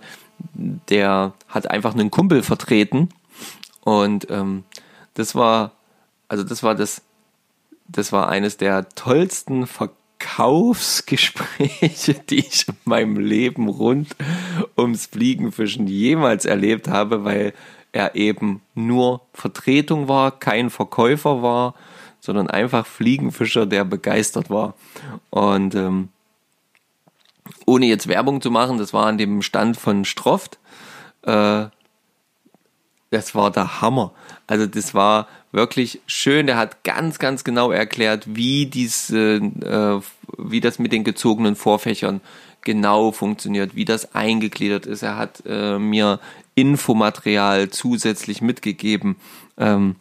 [0.54, 3.08] der hat einfach einen Kumpel vertreten
[3.86, 4.66] und ähm,
[5.14, 5.74] das war,
[6.28, 7.02] also das war das,
[7.88, 14.16] das war eines der tollsten Verkaufsgespräche, die ich in meinem Leben rund
[14.78, 17.54] ums Fliegenfischen jemals erlebt habe, weil
[17.92, 21.76] er eben nur Vertretung war, kein Verkäufer war,
[22.20, 24.76] sondern einfach Fliegenfischer, der begeistert war.
[25.30, 26.10] Und ähm,
[27.66, 30.58] ohne jetzt Werbung zu machen, das war an dem Stand von Stroft.
[31.24, 31.66] Äh,
[33.14, 34.12] das war der Hammer.
[34.48, 36.48] Also das war wirklich schön.
[36.48, 40.02] Der hat ganz, ganz genau erklärt, wie diese, äh,
[40.38, 42.22] wie das mit den gezogenen Vorfächern
[42.62, 45.04] genau funktioniert, wie das eingegliedert ist.
[45.04, 46.20] Er hat äh, mir
[46.56, 49.16] Infomaterial zusätzlich mitgegeben.
[49.58, 49.96] Ähm,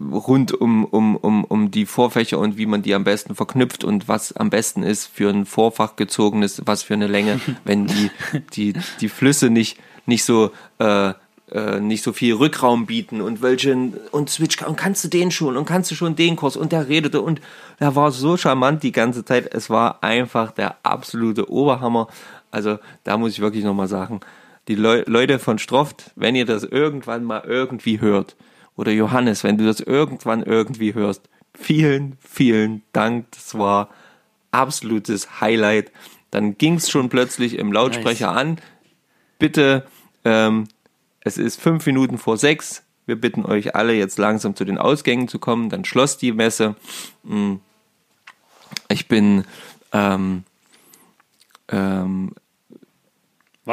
[0.00, 4.06] rund um, um, um, um die Vorfächer und wie man die am besten verknüpft und
[4.06, 8.10] was am besten ist für ein Vorfach gezogenes, was für eine Länge, wenn die,
[8.52, 11.14] die, die Flüsse nicht, nicht so, äh,
[11.52, 15.56] äh, nicht so viel Rückraum bieten und welchen, und Switch, und kannst du den schon
[15.56, 17.40] und kannst du schon den Kurs und der redete und
[17.78, 19.52] er war so charmant die ganze Zeit.
[19.54, 22.08] Es war einfach der absolute Oberhammer.
[22.50, 24.20] Also da muss ich wirklich nochmal sagen,
[24.68, 28.36] die Leu Leute von Stroft, wenn ihr das irgendwann mal irgendwie hört,
[28.76, 33.26] oder Johannes, wenn du das irgendwann irgendwie hörst, vielen, vielen Dank.
[33.32, 33.88] Das war
[34.52, 35.90] absolutes Highlight.
[36.30, 38.58] Dann ging es schon plötzlich im Lautsprecher an.
[39.38, 39.84] Bitte,
[40.24, 40.68] ähm,
[41.28, 42.82] es ist fünf Minuten vor sechs.
[43.06, 45.68] Wir bitten euch alle jetzt langsam zu den Ausgängen zu kommen.
[45.68, 46.74] Dann schloss die Messe.
[47.22, 47.56] Mm.
[48.88, 49.44] Ich bin
[49.92, 50.44] ähm,
[51.68, 52.32] ähm,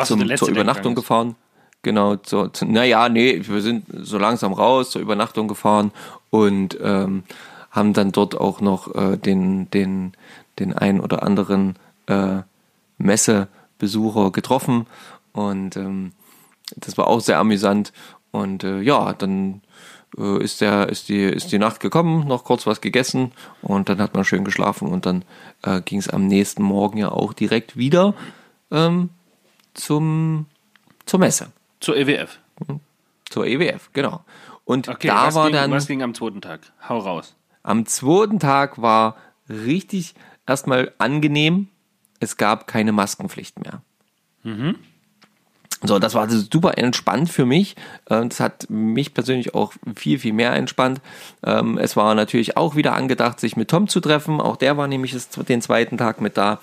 [0.03, 1.35] zum, zur Übernachtung gefahren.
[1.81, 5.91] Genau, zur, zu, naja, nee, wir sind so langsam raus, zur Übernachtung gefahren
[6.29, 7.23] und ähm,
[7.71, 10.13] haben dann dort auch noch äh, den, den,
[10.59, 11.75] den ein oder anderen
[12.07, 12.37] äh,
[12.97, 14.87] Messebesucher getroffen
[15.33, 16.13] und ähm,
[16.75, 17.91] das war auch sehr amüsant.
[18.31, 19.61] Und äh, ja, dann
[20.17, 23.99] äh, ist, der, ist, die, ist die Nacht gekommen, noch kurz was gegessen und dann
[23.99, 25.23] hat man schön geschlafen und dann
[25.63, 28.13] äh, ging es am nächsten Morgen ja auch direkt wieder
[28.71, 29.09] äh, ähm,
[29.73, 30.47] zum,
[31.05, 32.39] zur Messe, Zur EWF.
[33.29, 34.23] zur EWF, genau.
[34.65, 36.61] Und Okay, da war ging, dann was ging am zweiten Tag?
[36.89, 37.35] Hau raus.
[37.63, 39.15] am zweiten Tag war
[39.47, 40.15] richtig
[40.47, 41.67] erstmal angenehm.
[42.19, 43.81] Es gab keine Maskenpflicht mehr.
[45.83, 47.75] So, das war super entspannt für mich.
[48.09, 51.01] Äh, Das hat mich persönlich auch viel, viel mehr entspannt.
[51.43, 54.41] Ähm, Es war natürlich auch wieder angedacht, sich mit Tom zu treffen.
[54.41, 55.15] Auch der war nämlich
[55.47, 56.59] den zweiten Tag mit da.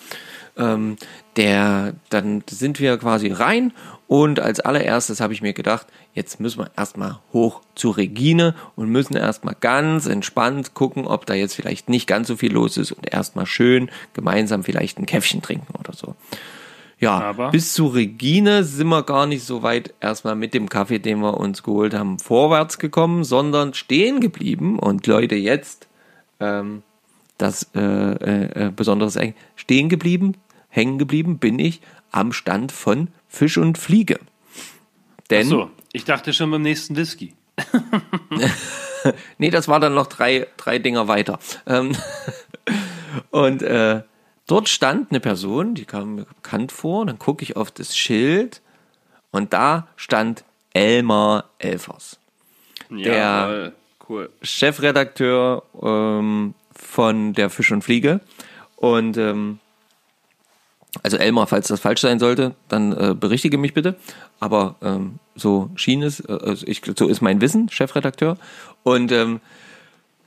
[0.56, 0.96] Ähm,
[1.36, 3.72] Der, dann sind wir quasi rein
[4.06, 8.90] und als allererstes habe ich mir gedacht, jetzt müssen wir erstmal hoch zu Regine und
[8.90, 12.92] müssen erstmal ganz entspannt gucken, ob da jetzt vielleicht nicht ganz so viel los ist
[12.92, 16.14] und erstmal schön gemeinsam vielleicht ein Käffchen trinken oder so.
[17.02, 21.00] Ja, Aber- bis zu Regine sind wir gar nicht so weit erstmal mit dem Kaffee,
[21.00, 24.78] den wir uns geholt haben, vorwärts gekommen, sondern stehen geblieben.
[24.78, 25.88] Und Leute, jetzt
[26.38, 26.84] ähm,
[27.38, 30.34] das äh, äh, äh, Besonderes eigentlich, stehen geblieben,
[30.68, 31.80] hängen geblieben bin ich
[32.12, 34.20] am Stand von Fisch und Fliege.
[35.28, 37.34] Denn, So, ich dachte schon beim nächsten Whisky.
[39.38, 41.40] nee, das war dann noch drei, drei Dinger weiter.
[41.66, 41.96] Ähm,
[43.30, 44.02] und äh,
[44.46, 48.60] dort stand eine Person, die kam mir bekannt vor, dann gucke ich auf das Schild
[49.30, 52.18] und da stand Elmar Elfers.
[52.90, 53.72] Der- Jawohl,
[54.08, 54.30] cool.
[54.42, 58.20] Chefredakteur ähm, von der Fisch und Fliege.
[58.76, 59.60] Und ähm,
[61.02, 63.96] also Elmar, falls das falsch sein sollte, dann äh, berichtige mich bitte.
[64.40, 68.36] Aber ähm, so schien es, äh, also ich, so ist mein Wissen, Chefredakteur.
[68.82, 69.40] Und ähm,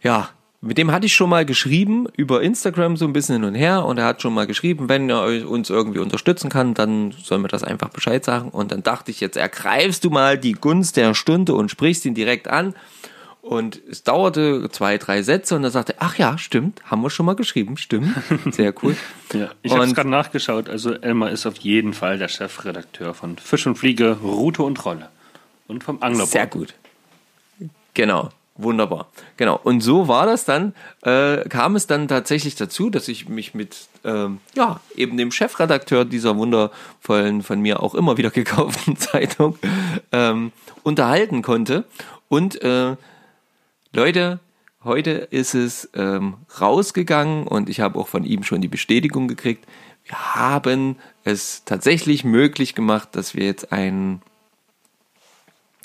[0.01, 0.29] ja,
[0.65, 3.85] mit dem hatte ich schon mal geschrieben über Instagram so ein bisschen hin und her
[3.85, 7.49] und er hat schon mal geschrieben, wenn er uns irgendwie unterstützen kann, dann soll mir
[7.49, 8.49] das einfach Bescheid sagen.
[8.49, 12.15] Und dann dachte ich, jetzt ergreifst du mal die Gunst der Stunde und sprichst ihn
[12.15, 12.73] direkt an.
[13.43, 17.27] Und es dauerte zwei, drei Sätze und er sagte, ach ja, stimmt, haben wir schon
[17.27, 18.15] mal geschrieben, stimmt,
[18.51, 18.97] sehr cool.
[19.33, 20.69] Ja, ich habe es gerade nachgeschaut.
[20.69, 25.09] Also Elmar ist auf jeden Fall der Chefredakteur von Fisch und Fliege, Rute und Rolle.
[25.67, 26.29] Und vom Anglerboard.
[26.31, 26.73] Sehr gut.
[27.93, 29.07] Genau, wunderbar.
[29.37, 29.59] Genau.
[29.63, 33.87] Und so war das dann, äh, kam es dann tatsächlich dazu, dass ich mich mit
[34.03, 39.57] ähm, ja, eben dem Chefredakteur dieser wundervollen, von mir auch immer wieder gekauften Zeitung
[40.11, 40.51] ähm,
[40.83, 41.85] unterhalten konnte.
[42.29, 42.95] Und äh,
[43.93, 44.39] Leute,
[44.83, 49.65] heute ist es ähm, rausgegangen und ich habe auch von ihm schon die Bestätigung gekriegt.
[50.05, 54.21] Wir haben es tatsächlich möglich gemacht, dass wir jetzt einen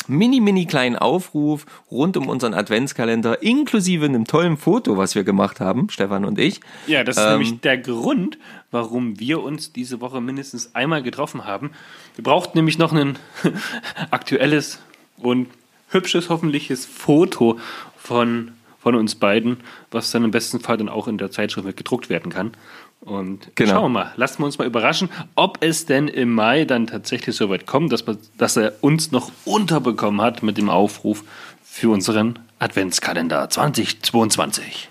[0.09, 5.61] mini, mini kleinen Aufruf rund um unseren Adventskalender, inklusive einem tollen Foto, was wir gemacht
[5.61, 6.61] haben, Stefan und ich.
[6.86, 8.38] Ja, das ist Ähm, nämlich der Grund,
[8.70, 11.70] warum wir uns diese Woche mindestens einmal getroffen haben.
[12.16, 13.18] Wir brauchten nämlich noch ein
[14.11, 14.78] aktuelles
[15.18, 15.48] und
[15.90, 17.59] hübsches, hoffentliches Foto
[17.96, 19.59] von, von uns beiden,
[19.90, 22.53] was dann im besten Fall dann auch in der Zeitschrift mit gedruckt werden kann.
[23.01, 23.72] Und Genau.
[23.72, 27.34] schauen wir mal, lassen wir uns mal überraschen, ob es denn im Mai dann tatsächlich
[27.34, 31.24] so weit kommt, dass, wir- dass er uns noch unterbekommen hat mit dem Aufruf
[31.64, 34.88] für unseren Adventskalender 2022.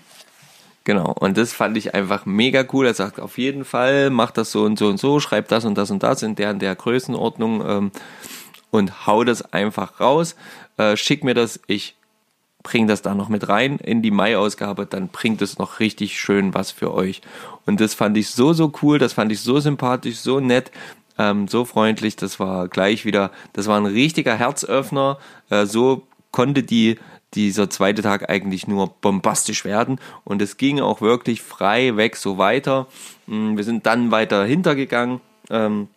[0.84, 2.86] Genau, und das fand ich einfach mega cool.
[2.86, 5.76] Er sagt auf jeden Fall, mach das so und so und so, schreib das und
[5.78, 7.90] das und das in der und der Größenordnung ähm,
[8.70, 10.34] und hau das einfach raus.
[10.78, 11.94] Äh, schick mir das, ich
[12.62, 16.54] bring das da noch mit rein in die Mai-Ausgabe, dann bringt es noch richtig schön
[16.54, 17.22] was für euch.
[17.66, 20.70] Und das fand ich so, so cool, das fand ich so sympathisch, so nett,
[21.18, 25.18] ähm, so freundlich, das war gleich wieder, das war ein richtiger Herzöffner,
[25.50, 26.98] äh, so konnte die
[27.34, 32.38] dieser zweite Tag eigentlich nur bombastisch werden und es ging auch wirklich frei weg so
[32.38, 32.88] weiter.
[33.26, 35.88] Mm, Wir sind dann weiter hintergegangen ähm,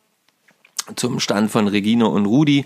[0.96, 2.66] zum Stand von Regine und Rudi.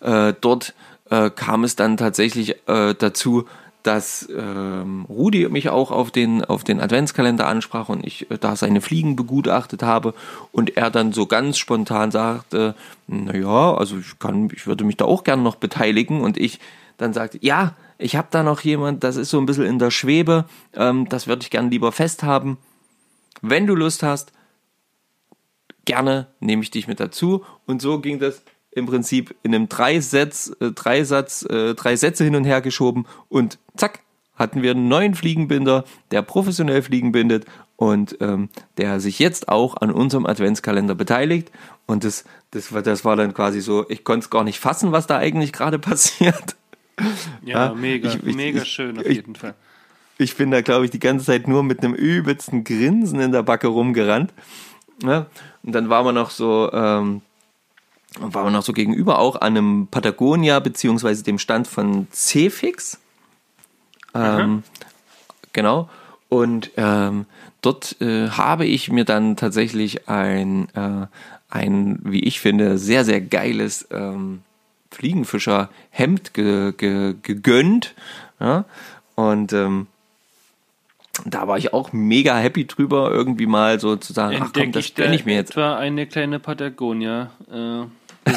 [0.00, 0.74] Äh, dort
[1.10, 3.46] äh, kam es dann tatsächlich äh, dazu,
[3.82, 8.56] dass ähm, Rudi mich auch auf den, auf den Adventskalender ansprach und ich äh, da
[8.56, 10.14] seine Fliegen begutachtet habe
[10.52, 12.74] und er dann so ganz spontan sagte,
[13.06, 16.60] naja, also ich kann, ich würde mich da auch gerne noch beteiligen und ich
[16.98, 19.90] dann sagte, ja, ich habe da noch jemand, das ist so ein bisschen in der
[19.90, 20.44] Schwebe,
[20.74, 22.58] ähm, das würde ich gerne lieber festhaben.
[23.40, 24.32] Wenn du Lust hast,
[25.86, 27.44] gerne nehme ich dich mit dazu.
[27.66, 28.42] Und so ging das
[28.72, 33.58] im Prinzip in einem Dreisatz, äh, Dreisatz, äh, drei Sätze hin und her geschoben und
[33.76, 34.00] zack,
[34.36, 37.44] hatten wir einen neuen Fliegenbinder, der professionell Fliegen bindet
[37.76, 38.48] und ähm,
[38.78, 41.50] der sich jetzt auch an unserem Adventskalender beteiligt.
[41.86, 44.92] Und das, das, war, das war dann quasi so, ich konnte es gar nicht fassen,
[44.92, 46.56] was da eigentlich gerade passiert.
[47.44, 49.54] Ja, Ja, mega, ich- ich- mega schön auf ich- jeden Fall.
[50.18, 53.42] Ich bin da, glaube ich, die ganze Zeit nur mit einem übelsten Grinsen in der
[53.42, 54.32] Backe rumgerannt.
[55.02, 55.26] Ja,
[55.62, 57.22] und dann waren wir noch so, ähm,
[58.18, 62.98] waren wir noch so gegenüber auch an einem Patagonia beziehungsweise dem Stand von Cefix.
[64.14, 64.62] Ähm,
[65.52, 65.88] genau.
[66.28, 67.26] Und ähm,
[67.60, 71.06] dort äh, habe ich mir dann tatsächlich ein, äh,
[71.48, 74.42] ein, wie ich finde, sehr, sehr geiles ähm,
[74.90, 77.94] Fliegenfischer-Hemd ge, ge, gegönnt.
[78.40, 78.64] Ja?
[79.14, 79.86] Und ähm,
[81.26, 84.94] da war ich auch mega happy drüber, irgendwie mal so zu sagen, ach komm, das
[84.94, 85.50] gönne ich mir jetzt.
[85.50, 87.84] etwa eine kleine Patagonia äh,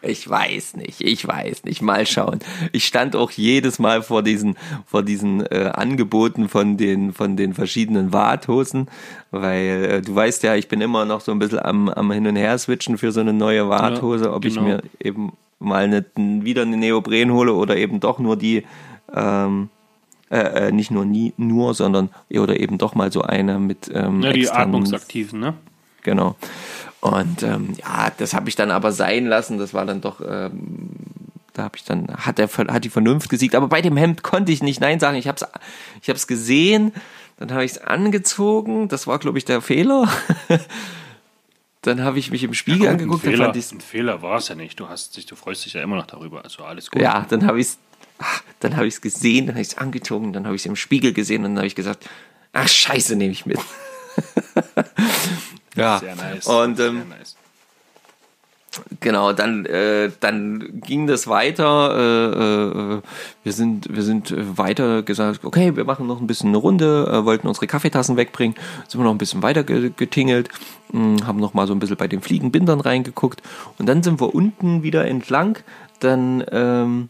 [0.00, 1.82] Ich weiß nicht, ich weiß nicht.
[1.82, 2.38] Mal schauen.
[2.72, 4.56] Ich stand auch jedes Mal vor diesen,
[4.86, 8.88] vor diesen äh, Angeboten von den, von den verschiedenen Warthosen,
[9.30, 12.26] weil äh, du weißt ja, ich bin immer noch so ein bisschen am, am Hin
[12.26, 14.66] und Her switchen für so eine neue Warthose, Ja, ob ich genau.
[14.66, 18.64] mir eben mal eine, wieder eine Neopren hole oder eben doch nur die,
[19.14, 19.68] ähm,
[20.30, 24.22] äh, äh, nicht nur nie, nur, sondern oder eben doch mal so eine mit ähm,
[24.22, 25.54] ja, die atmungsaktiven, ne?
[26.08, 26.36] Genau.
[27.00, 29.58] Und ähm, ja, das habe ich dann aber sein lassen.
[29.58, 30.90] Das war dann doch, ähm,
[31.52, 33.54] da habe ich dann, hat, der, hat die Vernunft gesiegt.
[33.54, 35.16] Aber bei dem Hemd konnte ich nicht Nein sagen.
[35.16, 35.46] Ich habe es
[36.02, 36.92] ich hab's gesehen,
[37.36, 38.88] dann habe ich es angezogen.
[38.88, 40.08] Das war, glaube ich, der Fehler.
[41.82, 43.24] dann habe ich mich im Spiegel Gut, angeguckt.
[43.24, 44.80] ein Fehler, ich's- ein Fehler war es ja nicht.
[44.80, 46.42] Du, hast dich, du freust dich ja immer noch darüber.
[46.42, 47.00] Also alles gut.
[47.02, 47.78] ja, dann habe ich es
[48.58, 50.74] dann habe ich es gesehen, dann habe ich es angezogen, dann habe ich es im
[50.74, 52.08] Spiegel gesehen und dann habe ich gesagt,
[52.52, 53.60] ach scheiße, nehme ich mit.
[55.78, 55.98] ja.
[55.98, 56.46] Sehr nice.
[56.46, 57.36] Und ähm, Sehr nice.
[59.00, 61.96] Genau, dann, äh, dann ging das weiter.
[61.96, 63.02] Äh, äh,
[63.42, 67.24] wir sind, wir sind weiter gesagt, okay, wir machen noch ein bisschen eine Runde, äh,
[67.24, 68.56] wollten unsere Kaffeetassen wegbringen,
[68.86, 70.50] sind wir noch ein bisschen weiter ge- getingelt,
[70.92, 73.42] mh, haben noch mal so ein bisschen bei den Fliegenbindern reingeguckt
[73.78, 75.58] und dann sind wir unten wieder entlang,
[76.00, 77.08] dann ähm,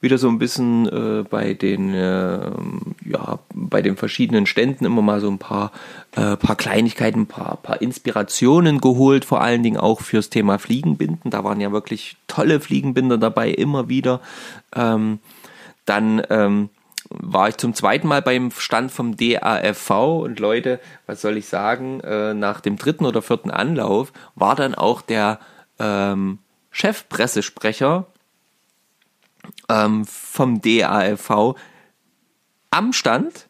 [0.00, 5.20] wieder so ein bisschen äh, bei den ähm, ja bei den verschiedenen Ständen immer mal
[5.20, 5.72] so ein paar
[6.12, 11.30] äh, paar Kleinigkeiten, ein paar, paar Inspirationen geholt, vor allen Dingen auch fürs Thema Fliegenbinden.
[11.30, 14.20] Da waren ja wirklich tolle Fliegenbinder dabei, immer wieder.
[14.74, 15.18] Ähm,
[15.84, 16.70] dann ähm,
[17.10, 22.00] war ich zum zweiten Mal beim Stand vom DAFV und Leute, was soll ich sagen,
[22.00, 25.40] äh, nach dem dritten oder vierten Anlauf war dann auch der
[25.78, 26.38] ähm,
[26.70, 28.06] Chefpressesprecher
[29.68, 31.56] ähm, vom DALV
[32.70, 33.48] am Stand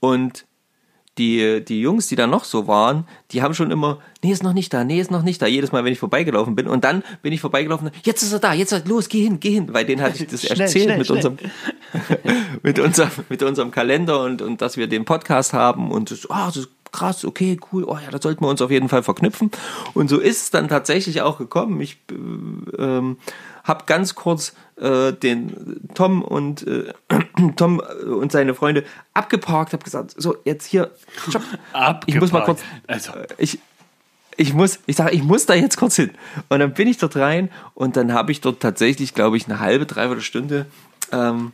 [0.00, 0.46] und
[1.18, 4.52] die, die Jungs, die da noch so waren, die haben schon immer, nee, ist noch
[4.52, 6.68] nicht da, nee, ist noch nicht da, jedes Mal, wenn ich vorbeigelaufen bin.
[6.68, 9.74] Und dann bin ich vorbeigelaufen, jetzt ist er da, jetzt los, geh hin, geh hin,
[9.74, 11.16] weil denen hatte ich das Schnell, erzählt schnell, mit, schnell.
[11.16, 11.38] Unserem,
[12.62, 16.46] mit, unserem, mit unserem Kalender und, und dass wir den Podcast haben und das, ah,
[16.46, 19.50] das ist krass, okay, cool, oh ja, da sollten wir uns auf jeden Fall verknüpfen.
[19.94, 21.80] Und so ist es dann tatsächlich auch gekommen.
[21.80, 23.18] Ich äh, ähm,
[23.68, 26.92] habe ganz kurz äh, den Tom und äh,
[27.56, 30.90] Tom und seine Freunde abgeparkt, habe gesagt, so jetzt hier,
[31.28, 31.42] stopp.
[32.06, 33.58] ich muss mal kurz, Also, ich,
[34.36, 36.10] ich muss, ich sage, ich muss da jetzt kurz hin.
[36.48, 39.60] Und dann bin ich dort rein und dann habe ich dort tatsächlich, glaube ich, eine
[39.60, 40.66] halbe, dreiviertel Stunde
[41.12, 41.52] ähm,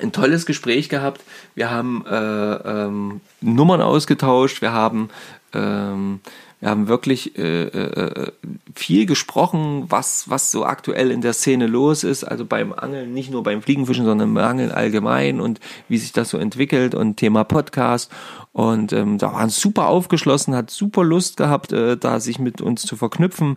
[0.00, 1.22] ein tolles Gespräch gehabt.
[1.54, 5.10] Wir haben äh, ähm, Nummern ausgetauscht, wir haben,
[5.52, 6.20] ähm,
[6.60, 8.32] wir haben wirklich äh, äh,
[8.74, 13.30] viel gesprochen, was, was so aktuell in der Szene los ist, also beim Angeln, nicht
[13.30, 17.44] nur beim Fliegenfischen, sondern beim Angeln allgemein und wie sich das so entwickelt und Thema
[17.44, 18.10] Podcast.
[18.52, 22.82] Und ähm, da waren super aufgeschlossen, hat super Lust gehabt, äh, da sich mit uns
[22.82, 23.56] zu verknüpfen.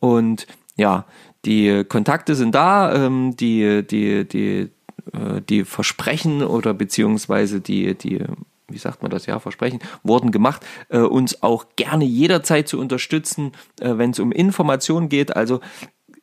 [0.00, 0.46] Und
[0.76, 1.04] ja,
[1.44, 4.70] die Kontakte sind da, ähm, die, die, die,
[5.12, 8.24] äh, die Versprechen oder beziehungsweise die, die,
[8.68, 13.52] wie sagt man das, ja, Versprechen, wurden gemacht, äh, uns auch gerne jederzeit zu unterstützen,
[13.80, 15.36] äh, wenn es um Informationen geht.
[15.36, 15.60] Also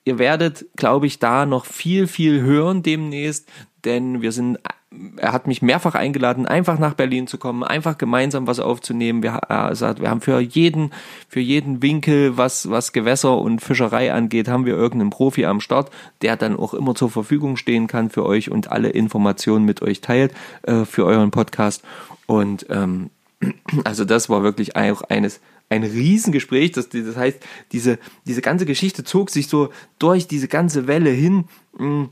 [0.03, 3.49] ihr werdet, glaube ich, da noch viel, viel hören demnächst,
[3.83, 4.59] denn wir sind,
[5.17, 9.23] er hat mich mehrfach eingeladen, einfach nach Berlin zu kommen, einfach gemeinsam was aufzunehmen.
[9.23, 10.91] Wir, er sagt, wir haben für jeden,
[11.27, 15.91] für jeden Winkel, was, was Gewässer und Fischerei angeht, haben wir irgendeinen Profi am Start,
[16.21, 20.01] der dann auch immer zur Verfügung stehen kann für euch und alle Informationen mit euch
[20.01, 20.33] teilt
[20.63, 21.83] äh, für euren Podcast.
[22.25, 23.09] Und ähm,
[23.83, 25.39] also das war wirklich auch eines
[25.69, 26.71] ein Riesengespräch.
[26.73, 27.39] Das, das heißt,
[27.71, 29.69] diese, diese ganze Geschichte zog sich so
[29.99, 31.45] durch diese ganze Welle hin.
[31.77, 32.05] Mm.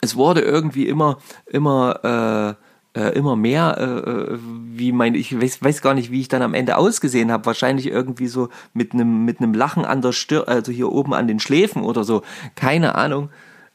[0.00, 2.56] Es wurde irgendwie immer, immer,
[2.94, 6.28] äh, äh, immer mehr, äh, äh, wie mein, ich weiß, weiß gar nicht, wie ich
[6.28, 7.46] dann am Ende ausgesehen habe.
[7.46, 11.40] Wahrscheinlich irgendwie so mit einem mit Lachen an der Stirn, also hier oben an den
[11.40, 12.22] Schläfen oder so.
[12.54, 13.30] Keine Ahnung.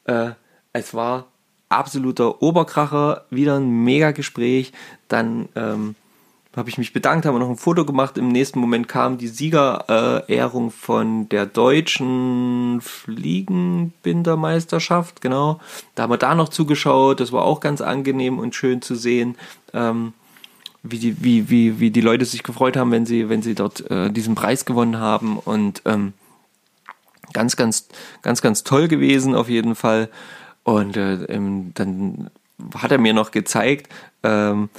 [0.05, 0.31] Äh,
[0.73, 1.25] es war
[1.69, 4.71] absoluter Oberkracher, wieder ein mega Gespräch.
[5.07, 5.95] Dann ähm,
[6.57, 8.17] habe ich mich bedankt, haben wir noch ein Foto gemacht.
[8.17, 15.59] Im nächsten Moment kam die Siegerehrung von der deutschen Fliegenbindermeisterschaft, genau.
[15.93, 17.19] Da haben wir da noch zugeschaut.
[17.19, 19.35] Das war auch ganz angenehm und schön zu sehen,
[19.73, 20.13] ähm,
[20.81, 23.91] wie, die, wie, wie, wie die Leute sich gefreut haben, wenn sie, wenn sie dort
[23.91, 25.37] äh, diesen Preis gewonnen haben.
[25.37, 26.13] Und ähm,
[27.33, 27.87] ganz, ganz,
[28.23, 30.09] ganz, ganz toll gewesen auf jeden Fall.
[30.63, 31.19] Und äh,
[31.75, 32.31] dann
[32.75, 33.93] hat er mir noch gezeigt,
[34.23, 34.69] ähm,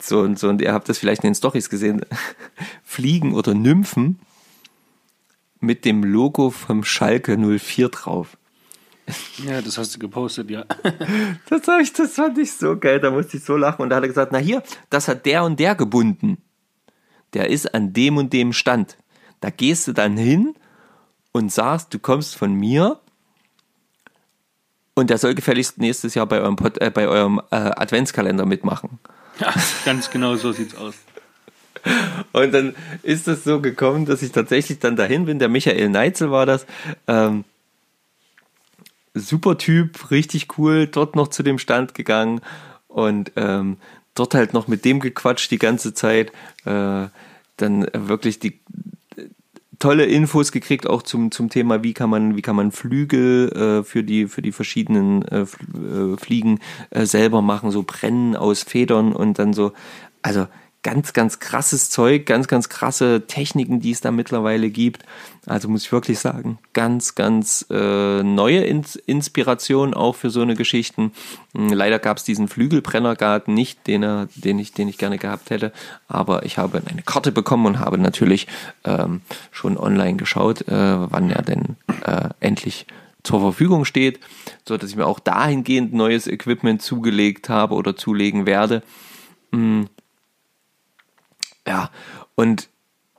[0.00, 2.04] so und so, und ihr habt das vielleicht in den Stories gesehen,
[2.84, 4.20] Fliegen oder Nymphen
[5.60, 8.36] mit dem Logo vom Schalke 04 drauf.
[9.44, 10.64] Ja, das hast du gepostet, ja.
[11.48, 13.82] Das, hab ich, das fand ich so geil, da musste ich so lachen.
[13.82, 16.38] Und da hat er gesagt, na hier, das hat der und der gebunden.
[17.34, 18.96] Der ist an dem und dem Stand.
[19.40, 20.54] Da gehst du dann hin
[21.32, 23.00] und sagst, du kommst von mir
[24.94, 28.98] und der soll gefälligst nächstes Jahr bei eurem, Pod, äh, bei eurem äh, Adventskalender mitmachen.
[29.84, 30.94] Ganz genau so sieht's aus.
[32.32, 35.38] Und dann ist es so gekommen, dass ich tatsächlich dann dahin bin.
[35.38, 36.66] Der Michael Neitzel war das.
[37.06, 37.44] Ähm,
[39.14, 40.86] super Typ, richtig cool.
[40.86, 42.40] Dort noch zu dem Stand gegangen
[42.88, 43.78] und ähm,
[44.14, 46.32] dort halt noch mit dem gequatscht die ganze Zeit.
[46.64, 47.08] Äh,
[47.56, 48.60] dann wirklich die
[49.80, 53.82] tolle Infos gekriegt auch zum zum Thema wie kann man wie kann man Flügel äh,
[53.82, 56.60] für die für die verschiedenen äh, äh, Fliegen
[56.90, 59.72] äh, selber machen so brennen aus Federn und dann so.
[60.22, 60.46] Also
[60.82, 65.04] ganz ganz krasses Zeug ganz ganz krasse Techniken die es da mittlerweile gibt
[65.46, 70.54] also muss ich wirklich sagen ganz ganz äh, neue Ins Inspiration auch für so eine
[70.54, 71.12] Geschichten
[71.54, 75.50] Hm, leider gab es diesen Flügelbrennergarten nicht den er den ich den ich gerne gehabt
[75.50, 75.72] hätte
[76.08, 78.46] aber ich habe eine Karte bekommen und habe natürlich
[78.84, 79.20] ähm,
[79.50, 82.86] schon online geschaut äh, wann er denn äh, endlich
[83.22, 84.20] zur Verfügung steht,
[84.66, 88.82] so dass ich mir auch dahingehend neues Equipment zugelegt habe oder zulegen werde.
[89.50, 89.84] Mm.
[91.70, 91.90] Ja,
[92.34, 92.68] und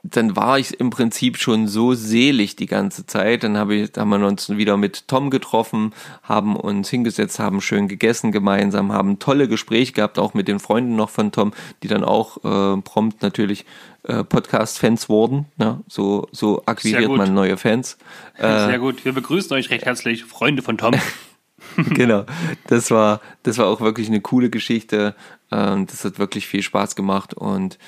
[0.02, 3.44] dann war ich im Prinzip schon so selig die ganze Zeit.
[3.44, 7.88] Dann habe ich, haben wir uns wieder mit Tom getroffen, haben uns hingesetzt, haben schön
[7.88, 12.04] gegessen gemeinsam, haben tolle Gespräche gehabt, auch mit den Freunden noch von Tom, die dann
[12.04, 13.64] auch äh, prompt natürlich
[14.02, 15.46] äh, Podcast-Fans wurden.
[15.56, 15.80] Ne?
[15.88, 17.96] So, so akquiriert man neue Fans.
[18.38, 19.04] Sehr gut.
[19.04, 20.94] Wir begrüßen euch recht herzlich, Freunde von Tom.
[21.76, 22.26] genau.
[22.66, 25.14] Das war, das war auch wirklich eine coole Geschichte.
[25.52, 27.78] Ähm, das hat wirklich viel Spaß gemacht und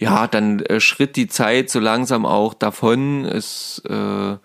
[0.00, 3.26] ja, dann äh, schritt die Zeit so langsam auch davon.
[3.26, 4.36] Es, äh,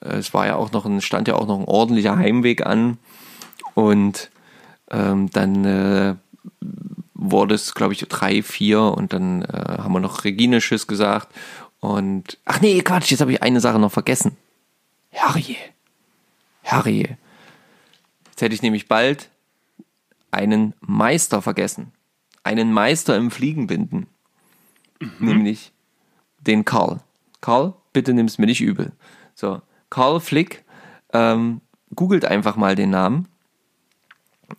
[0.00, 2.96] es war ja auch noch ein, stand ja auch noch ein ordentlicher Heimweg an
[3.74, 4.30] und
[4.90, 6.14] ähm, dann äh,
[7.12, 11.28] wurde es, glaube ich, drei, vier und dann äh, haben wir noch Regine Tschüss gesagt
[11.80, 14.38] und ach nee, Quatsch, jetzt habe ich eine Sache noch vergessen.
[15.10, 15.56] Herrje.
[16.62, 17.18] Herrje.
[18.30, 19.28] Jetzt hätte ich nämlich bald
[20.30, 21.92] einen Meister vergessen.
[22.42, 24.06] Einen Meister im Fliegenbinden.
[25.18, 25.72] Nämlich
[26.40, 27.00] den Karl.
[27.40, 28.92] Karl, bitte nimm's mir nicht übel.
[29.34, 30.64] So, Karl Flick,
[31.12, 31.60] ähm,
[31.94, 33.28] googelt einfach mal den Namen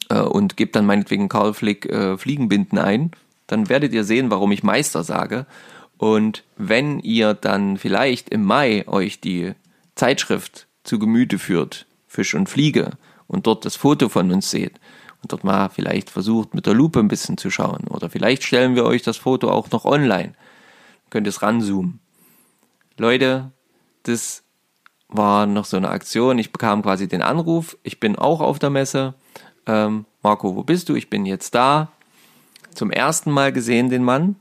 [0.09, 3.11] äh, und gebt dann meinetwegen Karl Flick äh, Fliegenbinden ein.
[3.47, 5.45] Dann werdet ihr sehen, warum ich Meister sage.
[5.97, 9.53] Und wenn ihr dann vielleicht im Mai euch die
[9.95, 12.91] Zeitschrift zu Gemüte führt, Fisch und Fliege,
[13.27, 14.79] und dort das Foto von uns seht
[15.28, 18.86] dort mal vielleicht versucht mit der Lupe ein bisschen zu schauen oder vielleicht stellen wir
[18.86, 20.34] euch das Foto auch noch online,
[21.09, 21.99] könnt ihr es ranzoomen.
[22.97, 23.51] Leute,
[24.03, 24.43] das
[25.07, 26.39] war noch so eine Aktion.
[26.39, 27.78] Ich bekam quasi den Anruf.
[27.84, 29.15] Ich bin auch auf der Messe.
[29.65, 30.95] Ähm, Marco, wo bist du?
[30.95, 31.91] Ich bin jetzt da.
[32.73, 34.36] Zum ersten Mal gesehen den Mann.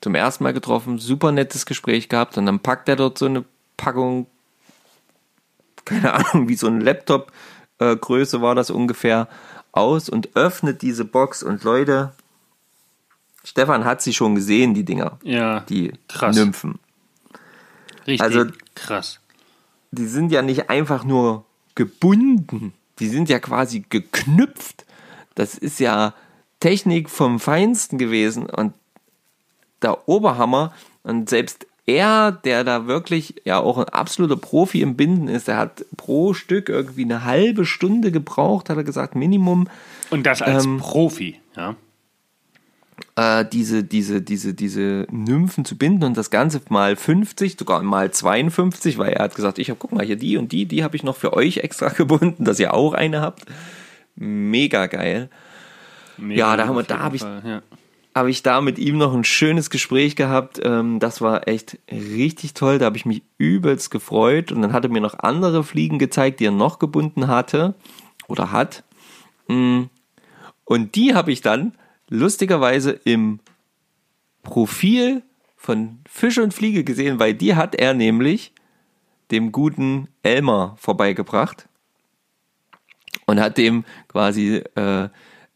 [0.00, 0.98] Zum ersten Mal getroffen.
[0.98, 2.36] Super nettes Gespräch gehabt.
[2.36, 3.44] Und dann packt er dort so eine
[3.76, 4.26] Packung,
[5.84, 7.32] keine Ahnung, wie so ein Laptop
[7.78, 9.28] äh, Größe war das ungefähr,
[9.76, 11.42] aus und öffnet diese Box.
[11.42, 12.12] Und Leute,
[13.44, 15.18] Stefan hat sie schon gesehen, die Dinger.
[15.22, 16.36] Ja, Die krass.
[16.36, 16.78] Nymphen.
[18.06, 19.20] Richtig Also- krass.
[19.90, 24.84] die sind ja nicht einfach nur gebunden, die sind ja quasi geknüpft.
[25.34, 26.14] Das ist ja
[26.60, 28.72] Technik vom Feinsten gewesen und
[29.82, 30.72] der Oberhammer.
[31.02, 35.56] Und selbst er, der da wirklich ja auch ein absoluter Profi im Binden ist, der
[35.56, 39.68] hat pro Stück irgendwie eine halbe Stunde gebraucht, hat er gesagt, Minimum.
[40.10, 41.76] Und das als Ähm, Profi, ja.
[43.16, 48.10] äh, diese, diese, diese, diese Nymphen zu binden und das Ganze mal 50, sogar mal
[48.10, 50.96] 52, weil er hat gesagt, ich habe, guck mal, hier die und die, die habe
[50.96, 53.44] ich noch für euch extra gebunden, dass ihr auch eine habt.
[54.16, 55.28] Mega geil.
[56.16, 57.62] Mega Ja, da haben wir- da jeden hab ich- Fall, ja.
[58.16, 60.58] Habe ich da mit ihm noch ein schönes Gespräch gehabt.
[60.64, 62.78] Ähm, das war echt richtig toll.
[62.78, 64.50] Da habe ich mich übelst gefreut.
[64.52, 67.74] Und dann hat er mir noch andere Fliegen gezeigt, die er noch gebunden hatte
[68.26, 68.84] oder hat.
[69.48, 69.82] Mm.
[70.64, 71.74] Und die habe ich dann
[72.08, 73.38] lustigerweise im
[74.42, 75.22] Profil
[75.58, 78.54] von Fisch und Fliege gesehen, weil die hat er nämlich
[79.30, 81.68] dem guten Elmar vorbeigebracht
[83.26, 85.10] und hat dem quasi, äh,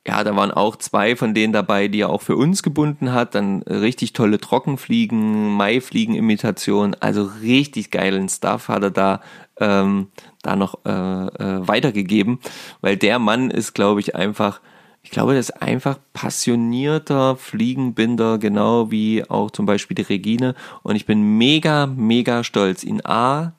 [0.07, 3.35] ja, da waren auch zwei von denen dabei, die er auch für uns gebunden hat,
[3.35, 9.21] dann richtig tolle Trockenfliegen, Maifliegen-Imitation, also richtig geilen Stuff hat er da,
[9.59, 10.09] ähm,
[10.43, 12.39] da noch äh, äh, weitergegeben,
[12.81, 14.61] weil der Mann ist, glaube ich, einfach
[15.03, 20.55] ich glaube, das ist einfach passionierter Fliegenbinder, genau wie auch zum Beispiel die Regine.
[20.83, 23.55] Und ich bin mega, mega stolz, ihn A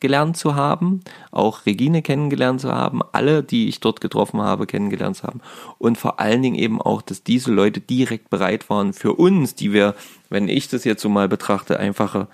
[0.00, 5.16] kennengelernt zu haben, auch Regine kennengelernt zu haben, alle, die ich dort getroffen habe, kennengelernt
[5.16, 5.40] zu haben.
[5.78, 9.72] Und vor allen Dingen eben auch, dass diese Leute direkt bereit waren für uns, die
[9.72, 9.94] wir,
[10.28, 12.28] wenn ich das jetzt so mal betrachte, einfache,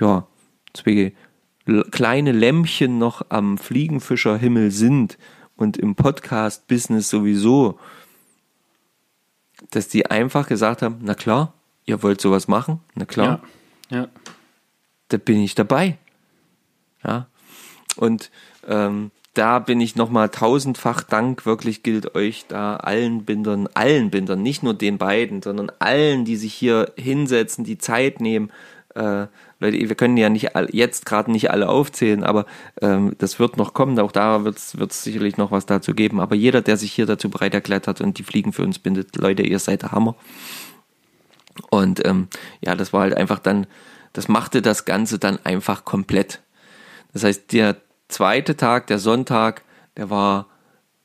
[0.00, 0.26] ja,
[0.74, 1.12] zwei
[1.90, 5.18] kleine Lämpchen noch am Fliegenfischerhimmel sind
[5.56, 7.78] und im Podcast-Business sowieso,
[9.70, 11.54] dass die einfach gesagt haben, na klar,
[11.86, 13.40] ihr wollt sowas machen, na klar,
[13.90, 13.98] Ja.
[13.98, 14.08] ja.
[15.08, 15.98] da bin ich dabei.
[17.06, 17.26] Ja.
[17.96, 18.30] Und
[18.66, 24.42] ähm, da bin ich nochmal tausendfach Dank, wirklich gilt euch da allen Bindern, allen Bindern,
[24.42, 28.50] nicht nur den beiden, sondern allen, die sich hier hinsetzen, die Zeit nehmen.
[28.94, 29.26] Äh,
[29.60, 32.46] Leute, wir können ja nicht all, jetzt gerade nicht alle aufzählen, aber
[32.80, 36.20] ähm, das wird noch kommen, auch da wird es sicherlich noch was dazu geben.
[36.20, 39.16] Aber jeder, der sich hier dazu bereit erklärt hat und die Fliegen für uns bindet,
[39.16, 40.14] Leute, ihr seid der Hammer.
[41.70, 42.28] Und ähm,
[42.62, 43.66] ja, das war halt einfach dann,
[44.12, 46.40] das machte das Ganze dann einfach komplett.
[47.16, 47.76] Das heißt, der
[48.08, 49.62] zweite Tag, der Sonntag,
[49.96, 50.48] der war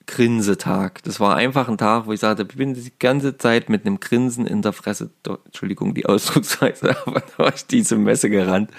[0.08, 1.02] Grinsetag.
[1.04, 4.02] Das war einfach ein Tag, wo ich sagte, ich bin die ganze Zeit mit einem
[4.02, 5.12] Grinsen in der Fresse,
[5.46, 8.72] Entschuldigung, die Ausdrucksweise, aber da war ich diese Messe gerannt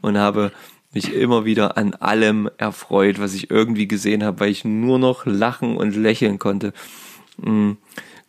[0.00, 0.52] und habe
[0.94, 5.26] mich immer wieder an allem erfreut, was ich irgendwie gesehen habe, weil ich nur noch
[5.26, 6.72] lachen und lächeln konnte.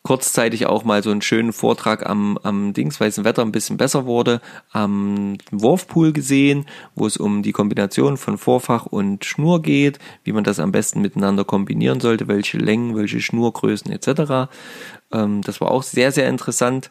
[0.04, 3.78] Kurzzeitig auch mal so einen schönen Vortrag am, am Dings, weil das Wetter ein bisschen
[3.78, 4.42] besser wurde,
[4.72, 10.44] am Wurfpool gesehen, wo es um die Kombination von Vorfach und Schnur geht, wie man
[10.44, 14.52] das am besten miteinander kombinieren sollte, welche Längen, welche Schnurgrößen etc.
[15.12, 16.90] Ähm, das war auch sehr, sehr interessant.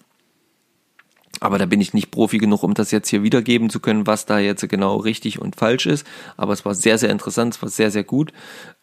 [1.41, 4.27] Aber da bin ich nicht Profi genug, um das jetzt hier wiedergeben zu können, was
[4.27, 6.07] da jetzt genau richtig und falsch ist.
[6.37, 8.33] Aber es war sehr, sehr interessant, es war sehr, sehr gut.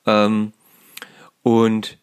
[0.05, 0.53] Ähm,
[1.43, 1.97] und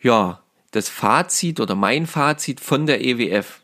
[0.00, 0.40] ja,
[0.70, 3.60] das Fazit oder mein Fazit von der EWF,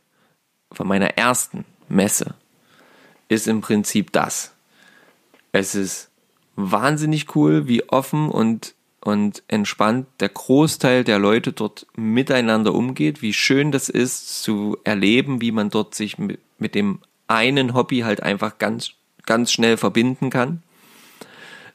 [0.73, 2.35] von meiner ersten Messe,
[3.29, 4.53] ist im Prinzip das.
[5.53, 6.11] Es ist
[6.57, 13.33] wahnsinnig cool, wie offen und, und entspannt der Großteil der Leute dort miteinander umgeht, wie
[13.33, 18.23] schön das ist zu erleben, wie man dort sich mit, mit dem einen Hobby halt
[18.23, 18.93] einfach ganz,
[19.25, 20.63] ganz schnell verbinden kann.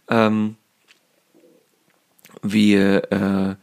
[0.09, 0.55] Ähm,
[2.41, 3.55] wie, äh,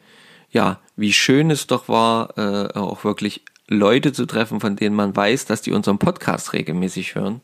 [0.51, 5.15] ja, wie schön es doch war, äh, auch wirklich Leute zu treffen, von denen man
[5.15, 7.41] weiß, dass die unseren Podcast regelmäßig hören.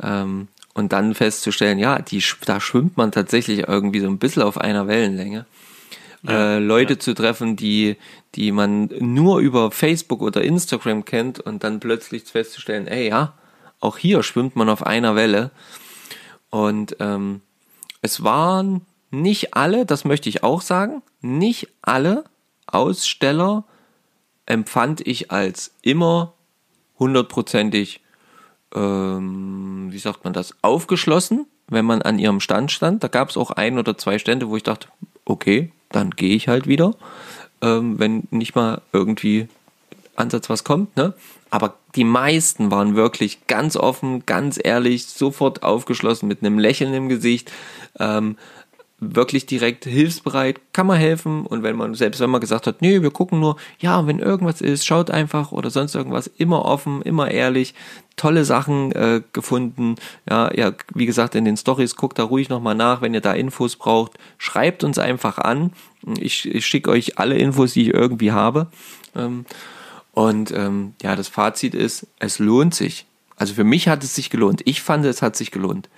[0.00, 4.58] Ähm, und dann festzustellen, ja, die, da schwimmt man tatsächlich irgendwie so ein bisschen auf
[4.58, 5.46] einer Wellenlänge.
[6.22, 6.98] Ja, äh, Leute ja.
[6.98, 7.96] zu treffen, die,
[8.34, 13.32] die man nur über Facebook oder Instagram kennt und dann plötzlich festzustellen, ey, ja,
[13.80, 15.50] auch hier schwimmt man auf einer Welle.
[16.50, 17.40] Und ähm,
[18.02, 22.24] es waren nicht alle, das möchte ich auch sagen, nicht alle
[22.72, 23.64] Aussteller
[24.46, 26.34] empfand ich als immer
[26.98, 28.00] hundertprozentig,
[28.74, 33.02] ähm, wie sagt man das, aufgeschlossen, wenn man an ihrem Stand stand.
[33.04, 34.88] Da gab es auch ein oder zwei Stände, wo ich dachte,
[35.24, 36.94] okay, dann gehe ich halt wieder,
[37.60, 39.48] ähm, wenn nicht mal irgendwie
[40.16, 41.14] Ansatz was kommt, ne?
[41.50, 47.10] Aber die meisten waren wirklich ganz offen, ganz ehrlich, sofort aufgeschlossen, mit einem Lächeln im
[47.10, 47.52] Gesicht,
[47.98, 48.38] ähm,
[49.02, 51.44] wirklich direkt hilfsbereit, kann man helfen.
[51.44, 54.60] Und wenn man, selbst wenn man gesagt hat, nee, wir gucken nur, ja, wenn irgendwas
[54.60, 57.74] ist, schaut einfach oder sonst irgendwas, immer offen, immer ehrlich,
[58.16, 59.96] tolle Sachen äh, gefunden,
[60.30, 63.32] ja, ja, wie gesagt, in den Stories guckt da ruhig nochmal nach, wenn ihr da
[63.32, 65.72] Infos braucht, schreibt uns einfach an,
[66.18, 68.68] ich, ich schicke euch alle Infos, die ich irgendwie habe.
[69.16, 69.46] Ähm,
[70.12, 74.30] und ähm, ja, das Fazit ist, es lohnt sich, also für mich hat es sich
[74.30, 75.88] gelohnt, ich fand, es hat sich gelohnt.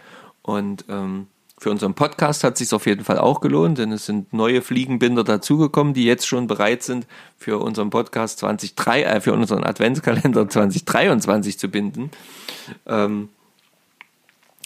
[0.42, 1.26] Und ähm,
[1.64, 4.60] für unseren Podcast hat es sich auf jeden Fall auch gelohnt, denn es sind neue
[4.60, 7.06] Fliegenbinder dazugekommen, die jetzt schon bereit sind,
[7.38, 12.10] für unseren Podcast 2023, äh, für unseren Adventskalender 2023 zu binden.
[12.86, 13.30] Ähm,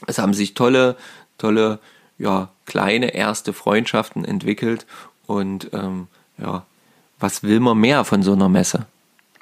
[0.08, 0.96] es haben sich tolle,
[1.38, 1.78] tolle,
[2.18, 4.84] ja, kleine erste Freundschaften entwickelt
[5.28, 6.66] und ähm, ja,
[7.20, 8.86] was will man mehr von so einer Messe?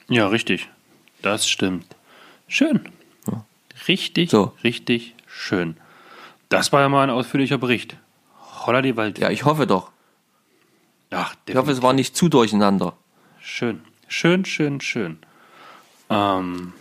[0.09, 0.69] Ja, richtig.
[1.23, 1.87] Das stimmt.
[2.49, 2.81] Schön.
[3.89, 4.53] Richtig, So.
[4.63, 5.79] richtig schön.
[6.49, 7.97] Das war ja mal ein ausführlicher Bericht.
[8.67, 9.19] Holla die Wald.
[9.19, 9.91] Ja, ich hoffe doch.
[11.11, 12.95] Ach, Ich hoffe, es war nicht zu durcheinander.
[13.41, 13.83] Schön.
[14.09, 15.19] Schön, schön, schön.
[16.11, 16.73] Ähm,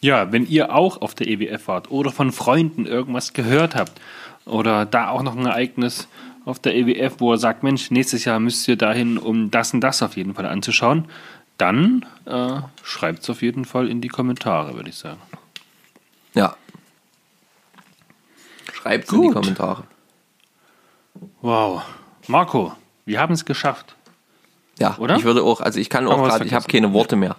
[0.00, 4.00] ja, wenn ihr auch auf der EWF wart oder von Freunden irgendwas gehört habt
[4.44, 6.08] oder da auch noch ein Ereignis
[6.44, 9.80] auf der EWF, wo er sagt, Mensch, nächstes Jahr müsst ihr dahin, um das und
[9.80, 11.06] das auf jeden Fall anzuschauen,
[11.58, 15.20] dann äh, schreibt es auf jeden Fall in die Kommentare, würde ich sagen.
[16.34, 16.56] Ja.
[18.86, 19.28] Schreibt in die.
[19.30, 19.84] Kommentare.
[21.40, 21.82] Wow.
[22.28, 22.72] Marco,
[23.04, 23.96] wir haben es geschafft.
[24.78, 25.16] Ja, Oder?
[25.16, 27.36] ich würde auch, also ich kann Haben auch gerade, ich habe keine Worte mehr.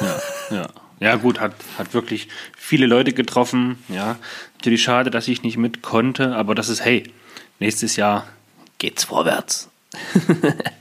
[0.00, 0.66] Ja, ja.
[1.00, 3.82] Ja, gut, hat, hat wirklich viele Leute getroffen.
[3.88, 4.16] Ja,
[4.56, 7.04] natürlich schade, dass ich nicht mit konnte, aber das ist, hey,
[7.60, 8.26] nächstes Jahr
[8.78, 9.68] geht's vorwärts.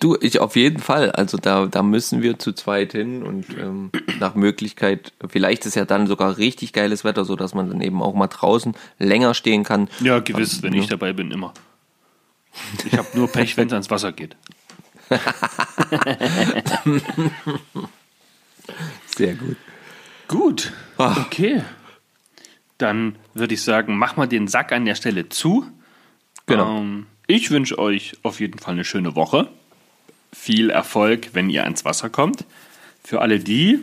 [0.00, 1.10] Du, ich auf jeden Fall.
[1.12, 5.86] Also da, da müssen wir zu zweit hin und ähm, nach Möglichkeit, vielleicht ist ja
[5.86, 9.64] dann sogar richtig geiles Wetter, so dass man dann eben auch mal draußen länger stehen
[9.64, 9.88] kann.
[10.00, 11.54] Ja, gewiss, wenn ich dabei bin, immer.
[12.84, 14.36] Ich habe nur Pech, wenn es ans Wasser geht.
[19.16, 19.56] Sehr gut.
[20.28, 21.16] Gut, Ah.
[21.26, 21.62] okay.
[22.78, 25.66] Dann würde ich sagen, mach mal den Sack an der Stelle zu.
[26.46, 26.78] Genau.
[26.78, 29.48] Ähm, ich wünsche euch auf jeden Fall eine schöne Woche.
[30.32, 32.44] Viel Erfolg, wenn ihr ans Wasser kommt.
[33.04, 33.80] Für alle die,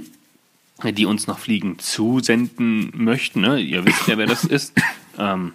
[0.83, 3.59] die uns noch Fliegen zusenden möchten, ne?
[3.59, 4.73] ihr wisst ja, wer das ist.
[5.17, 5.53] Ähm,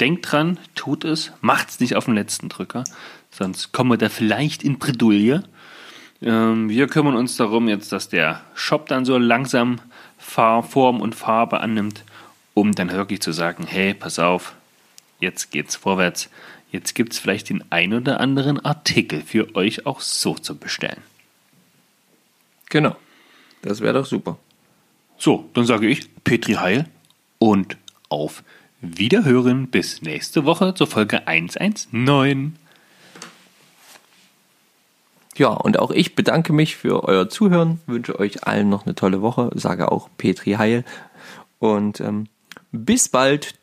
[0.00, 2.84] denkt dran, tut es, macht's nicht auf den letzten Drücker,
[3.30, 5.44] sonst kommen wir da vielleicht in Bredouille.
[6.22, 9.80] Ähm, wir kümmern uns darum jetzt, dass der Shop dann so langsam
[10.18, 12.02] Fahr Form und Farbe annimmt,
[12.54, 14.54] um dann wirklich zu sagen, hey, pass auf,
[15.20, 16.30] jetzt geht's vorwärts.
[16.74, 21.02] Jetzt gibt's vielleicht den ein oder anderen Artikel für euch auch so zu bestellen.
[22.68, 22.96] Genau.
[23.62, 24.38] Das wäre doch super.
[25.16, 26.88] So, dann sage ich Petri Heil
[27.38, 27.76] und
[28.08, 28.42] auf
[28.80, 32.58] Wiederhören bis nächste Woche zur Folge 119.
[35.36, 39.22] Ja, und auch ich bedanke mich für euer Zuhören, wünsche euch allen noch eine tolle
[39.22, 40.84] Woche, sage auch Petri Heil
[41.60, 42.26] und ähm,
[42.72, 43.54] bis bald.